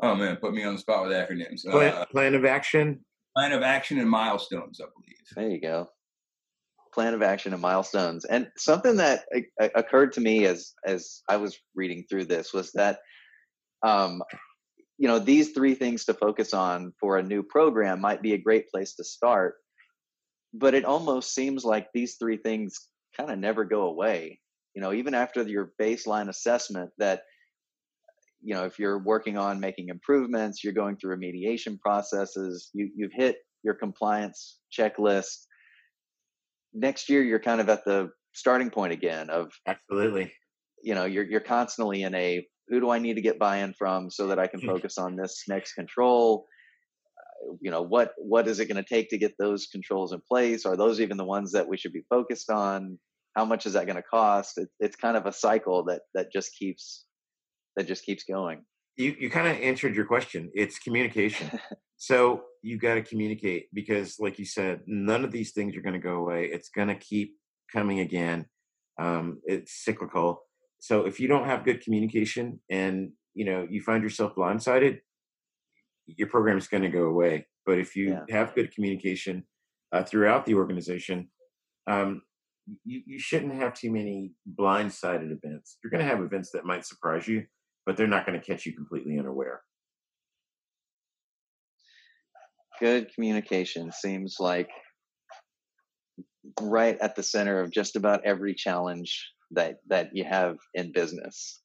Oh 0.00 0.14
man, 0.14 0.36
put 0.36 0.54
me 0.54 0.64
on 0.64 0.74
the 0.74 0.80
spot 0.80 1.06
with 1.06 1.12
acronyms. 1.12 1.64
Plan, 1.68 1.94
uh, 1.94 2.04
plan 2.06 2.34
of 2.34 2.44
action. 2.44 3.04
Plan 3.36 3.52
of 3.52 3.62
action 3.62 3.98
and 3.98 4.08
milestones, 4.08 4.80
I 4.80 4.86
believe. 4.94 5.16
There 5.34 5.48
you 5.48 5.60
go 5.60 5.88
plan 6.98 7.14
of 7.14 7.22
action 7.22 7.52
and 7.52 7.62
milestones. 7.62 8.24
And 8.24 8.48
something 8.56 8.96
that 8.96 9.24
occurred 9.76 10.14
to 10.14 10.20
me 10.20 10.46
as 10.46 10.74
as 10.84 11.22
I 11.28 11.36
was 11.36 11.56
reading 11.76 12.04
through 12.10 12.24
this 12.24 12.52
was 12.52 12.72
that, 12.72 12.98
um, 13.86 14.20
you 14.98 15.06
know, 15.06 15.20
these 15.20 15.52
three 15.52 15.76
things 15.76 16.06
to 16.06 16.14
focus 16.14 16.52
on 16.52 16.92
for 16.98 17.16
a 17.16 17.22
new 17.22 17.44
program 17.44 18.00
might 18.00 18.20
be 18.20 18.32
a 18.32 18.44
great 18.46 18.68
place 18.68 18.96
to 18.96 19.04
start. 19.04 19.54
But 20.52 20.74
it 20.74 20.84
almost 20.84 21.32
seems 21.32 21.64
like 21.64 21.86
these 21.94 22.16
three 22.16 22.36
things 22.36 22.74
kind 23.16 23.30
of 23.30 23.38
never 23.38 23.64
go 23.64 23.82
away. 23.82 24.40
You 24.74 24.82
know, 24.82 24.92
even 24.92 25.14
after 25.14 25.42
your 25.42 25.70
baseline 25.80 26.28
assessment, 26.28 26.90
that 26.98 27.22
you 28.42 28.56
know, 28.56 28.64
if 28.64 28.80
you're 28.80 28.98
working 28.98 29.38
on 29.38 29.60
making 29.60 29.88
improvements, 29.88 30.64
you're 30.64 30.72
going 30.72 30.96
through 30.96 31.16
remediation 31.16 31.78
processes, 31.78 32.70
you, 32.72 32.90
you've 32.96 33.12
hit 33.14 33.36
your 33.62 33.74
compliance 33.74 34.58
checklist 34.76 35.46
next 36.74 37.08
year 37.08 37.22
you're 37.22 37.40
kind 37.40 37.60
of 37.60 37.68
at 37.68 37.84
the 37.84 38.10
starting 38.34 38.70
point 38.70 38.92
again 38.92 39.30
of 39.30 39.52
absolutely. 39.66 40.32
you 40.82 40.94
know 40.94 41.04
you're 41.04 41.24
you're 41.24 41.40
constantly 41.40 42.02
in 42.02 42.14
a 42.14 42.46
who 42.68 42.80
do 42.80 42.90
i 42.90 42.98
need 42.98 43.14
to 43.14 43.22
get 43.22 43.38
buy-in 43.38 43.72
from 43.72 44.10
so 44.10 44.26
that 44.26 44.38
i 44.38 44.46
can 44.46 44.60
focus 44.66 44.98
on 44.98 45.16
this 45.16 45.44
next 45.48 45.74
control? 45.74 46.46
Uh, 47.18 47.54
you 47.60 47.70
know 47.70 47.82
what 47.82 48.12
what 48.18 48.48
is 48.48 48.60
it 48.60 48.66
going 48.66 48.82
to 48.82 48.88
take 48.88 49.10
to 49.10 49.18
get 49.18 49.32
those 49.38 49.66
controls 49.66 50.12
in 50.12 50.20
place? 50.30 50.66
Are 50.66 50.76
those 50.76 51.00
even 51.00 51.16
the 51.16 51.24
ones 51.24 51.52
that 51.52 51.68
we 51.68 51.76
should 51.76 51.92
be 51.92 52.04
focused 52.10 52.50
on? 52.50 52.98
How 53.36 53.44
much 53.44 53.66
is 53.66 53.74
that 53.74 53.86
going 53.86 53.96
to 53.96 54.02
cost? 54.02 54.58
It, 54.58 54.68
it's 54.80 54.96
kind 54.96 55.16
of 55.16 55.26
a 55.26 55.32
cycle 55.32 55.84
that 55.84 56.02
that 56.14 56.32
just 56.32 56.50
keeps 56.58 57.04
that 57.76 57.86
just 57.86 58.04
keeps 58.04 58.24
going. 58.24 58.64
You 58.96 59.14
you 59.18 59.30
kind 59.30 59.46
of 59.46 59.56
answered 59.62 59.94
your 59.94 60.06
question. 60.06 60.50
It's 60.54 60.78
communication 60.78 61.58
so 61.98 62.42
you 62.62 62.78
got 62.78 62.94
to 62.94 63.02
communicate 63.02 63.66
because 63.74 64.16
like 64.18 64.38
you 64.38 64.44
said 64.44 64.80
none 64.86 65.24
of 65.24 65.30
these 65.30 65.52
things 65.52 65.76
are 65.76 65.82
going 65.82 65.92
to 65.94 66.00
go 66.00 66.16
away 66.16 66.46
it's 66.46 66.70
going 66.70 66.88
to 66.88 66.94
keep 66.94 67.34
coming 67.72 68.00
again 68.00 68.46
um, 68.98 69.38
it's 69.44 69.84
cyclical 69.84 70.42
so 70.80 71.04
if 71.04 71.20
you 71.20 71.28
don't 71.28 71.46
have 71.46 71.64
good 71.64 71.82
communication 71.82 72.58
and 72.70 73.10
you 73.34 73.44
know 73.44 73.66
you 73.68 73.82
find 73.82 74.02
yourself 74.02 74.34
blindsided 74.34 74.98
your 76.16 76.28
program 76.28 76.58
is 76.58 76.68
going 76.68 76.82
to 76.82 76.88
go 76.88 77.04
away. 77.04 77.46
But 77.66 77.78
if 77.78 77.94
you 77.94 78.10
yeah. 78.10 78.36
have 78.36 78.54
good 78.54 78.74
communication 78.74 79.44
uh, 79.92 80.02
throughout 80.02 80.46
the 80.46 80.54
organization, 80.54 81.28
um, 81.86 82.22
you, 82.84 83.02
you 83.06 83.18
shouldn't 83.18 83.54
have 83.54 83.74
too 83.74 83.90
many 83.90 84.32
blindsided 84.58 85.32
events. 85.32 85.78
You're 85.82 85.90
going 85.90 86.04
to 86.04 86.10
have 86.10 86.22
events 86.22 86.50
that 86.52 86.64
might 86.64 86.86
surprise 86.86 87.28
you, 87.28 87.44
but 87.86 87.96
they're 87.96 88.06
not 88.06 88.26
going 88.26 88.38
to 88.38 88.44
catch 88.44 88.66
you 88.66 88.74
completely 88.74 89.18
unaware. 89.18 89.62
Good 92.80 93.12
communication 93.14 93.90
seems 93.92 94.36
like 94.38 94.68
right 96.60 96.96
at 97.00 97.16
the 97.16 97.22
center 97.22 97.60
of 97.60 97.70
just 97.70 97.96
about 97.96 98.24
every 98.24 98.54
challenge 98.54 99.32
that 99.50 99.76
that 99.88 100.10
you 100.12 100.24
have 100.24 100.56
in 100.74 100.92
business 100.92 101.60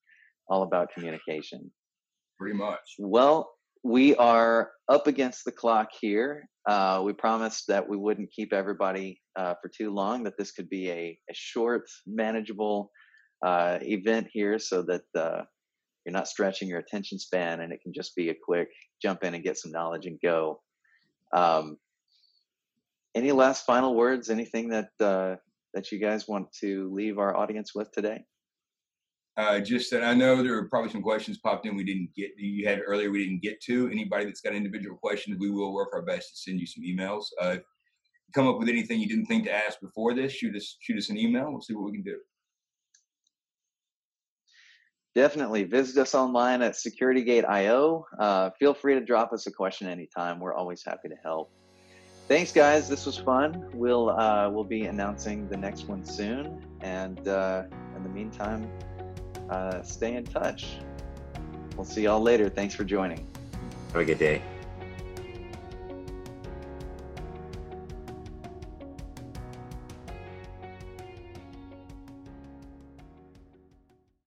all 0.50 0.64
about 0.64 0.90
communication 0.94 1.72
pretty 2.38 2.56
much 2.56 2.80
well 3.00 3.50
we 3.84 4.16
are 4.16 4.72
up 4.90 5.08
against 5.08 5.44
the 5.46 5.52
clock 5.52 5.90
here. 6.00 6.48
Uh, 6.68 7.02
we 7.04 7.12
promised 7.12 7.66
that 7.68 7.88
we 7.88 7.98
wouldn't 7.98 8.32
keep 8.32 8.54
everybody 8.54 9.20
uh, 9.36 9.54
for 9.62 9.70
too 9.70 9.94
long, 9.94 10.24
that 10.24 10.38
this 10.38 10.52
could 10.52 10.70
be 10.70 10.90
a, 10.90 11.20
a 11.30 11.34
short, 11.34 11.84
manageable 12.08 12.90
uh, 13.46 13.80
event 13.82 14.28
here 14.32 14.58
so 14.58 14.82
that 14.84 15.02
uh, 15.18 15.42
you're 16.06 16.14
not 16.14 16.30
stretching 16.30 16.70
your 16.70 16.80
attention 16.80 17.20
span 17.20 17.60
and 17.60 17.74
it 17.74 17.82
can 17.84 17.94
just 17.94 18.16
be 18.16 18.30
a 18.30 18.36
quick 18.46 18.70
jump 19.02 19.24
in 19.24 19.34
and 19.34 19.44
get 19.44 19.58
some 19.58 19.72
knowledge 19.72 20.06
and 20.06 20.18
go. 20.24 20.62
Um, 21.34 21.78
any 23.16 23.32
last 23.32 23.66
final 23.66 23.96
words? 23.96 24.30
Anything 24.30 24.70
that 24.70 24.90
uh, 25.00 25.36
that 25.74 25.92
you 25.92 26.00
guys 26.00 26.28
want 26.28 26.52
to 26.62 26.92
leave 26.94 27.18
our 27.18 27.36
audience 27.36 27.76
with 27.76 27.92
today? 27.92 28.24
Uh, 29.36 29.60
just 29.60 29.90
that 29.90 30.04
I 30.04 30.14
know 30.14 30.44
there 30.44 30.54
were 30.54 30.70
probably 30.70 30.92
some 30.92 31.02
questions 31.02 31.40
popped 31.40 31.66
in 31.66 31.76
we 31.76 31.84
didn't 31.84 32.10
get. 32.16 32.32
You 32.38 32.68
had 32.68 32.82
earlier 32.86 33.10
we 33.10 33.26
didn't 33.26 33.42
get 33.42 33.60
to. 33.64 33.90
Anybody 33.90 34.26
that's 34.26 34.42
got 34.42 34.54
individual 34.54 34.96
questions, 34.96 35.38
we 35.40 35.50
will 35.50 35.74
work 35.74 35.90
our 35.94 36.04
best 36.04 36.30
to 36.30 36.38
send 36.38 36.60
you 36.60 36.68
some 36.68 36.84
emails. 36.84 37.26
Uh, 37.42 37.58
come 38.34 38.48
up 38.48 38.60
with 38.60 38.70
anything 38.70 39.00
you 39.00 39.08
didn't 39.08 39.26
think 39.26 39.46
to 39.46 39.52
ask 39.52 39.80
before 39.80 40.14
this, 40.14 40.34
shoot 40.34 40.56
us 40.56 40.78
shoot 40.82 40.98
us 40.98 41.10
an 41.10 41.18
email. 41.18 41.52
We'll 41.52 41.62
see 41.62 41.74
what 41.74 41.86
we 41.86 41.94
can 41.94 42.04
do. 42.04 42.18
Definitely 45.16 45.64
visit 45.64 46.02
us 46.02 46.16
online 46.16 46.62
at 46.64 46.74
SecurityGate.io. 46.74 48.06
Uh, 48.18 48.50
feel 48.52 48.74
free 48.74 48.96
to 48.96 49.02
drop 49.02 49.32
us 49.32 49.46
a 49.46 49.52
question 49.52 49.88
anytime. 49.88 50.40
We're 50.40 50.56
always 50.56 50.84
happy 50.84 51.10
to 51.10 51.16
help. 51.24 51.52
Thanks, 52.28 52.52
guys. 52.52 52.88
This 52.88 53.06
was 53.06 53.18
fun. 53.18 53.70
We'll 53.74 54.10
uh, 54.10 54.50
we'll 54.50 54.64
be 54.64 54.86
announcing 54.86 55.48
the 55.50 55.58
next 55.58 55.88
one 55.88 56.06
soon, 56.06 56.66
and 56.82 57.28
uh, 57.28 57.64
in 57.96 58.04
the 58.04 58.10
meantime 58.10 58.68
uh, 59.50 59.82
stay 59.84 60.16
in 60.16 60.24
touch. 60.24 60.78
We'll 61.76 61.86
see 61.86 62.04
y'all 62.04 62.22
later. 62.22 62.50
Thanks 62.50 62.74
for 62.74 62.84
joining. 62.84 63.28
Have 63.92 64.02
a 64.02 64.06
good 64.06 64.20
day. 64.20 64.42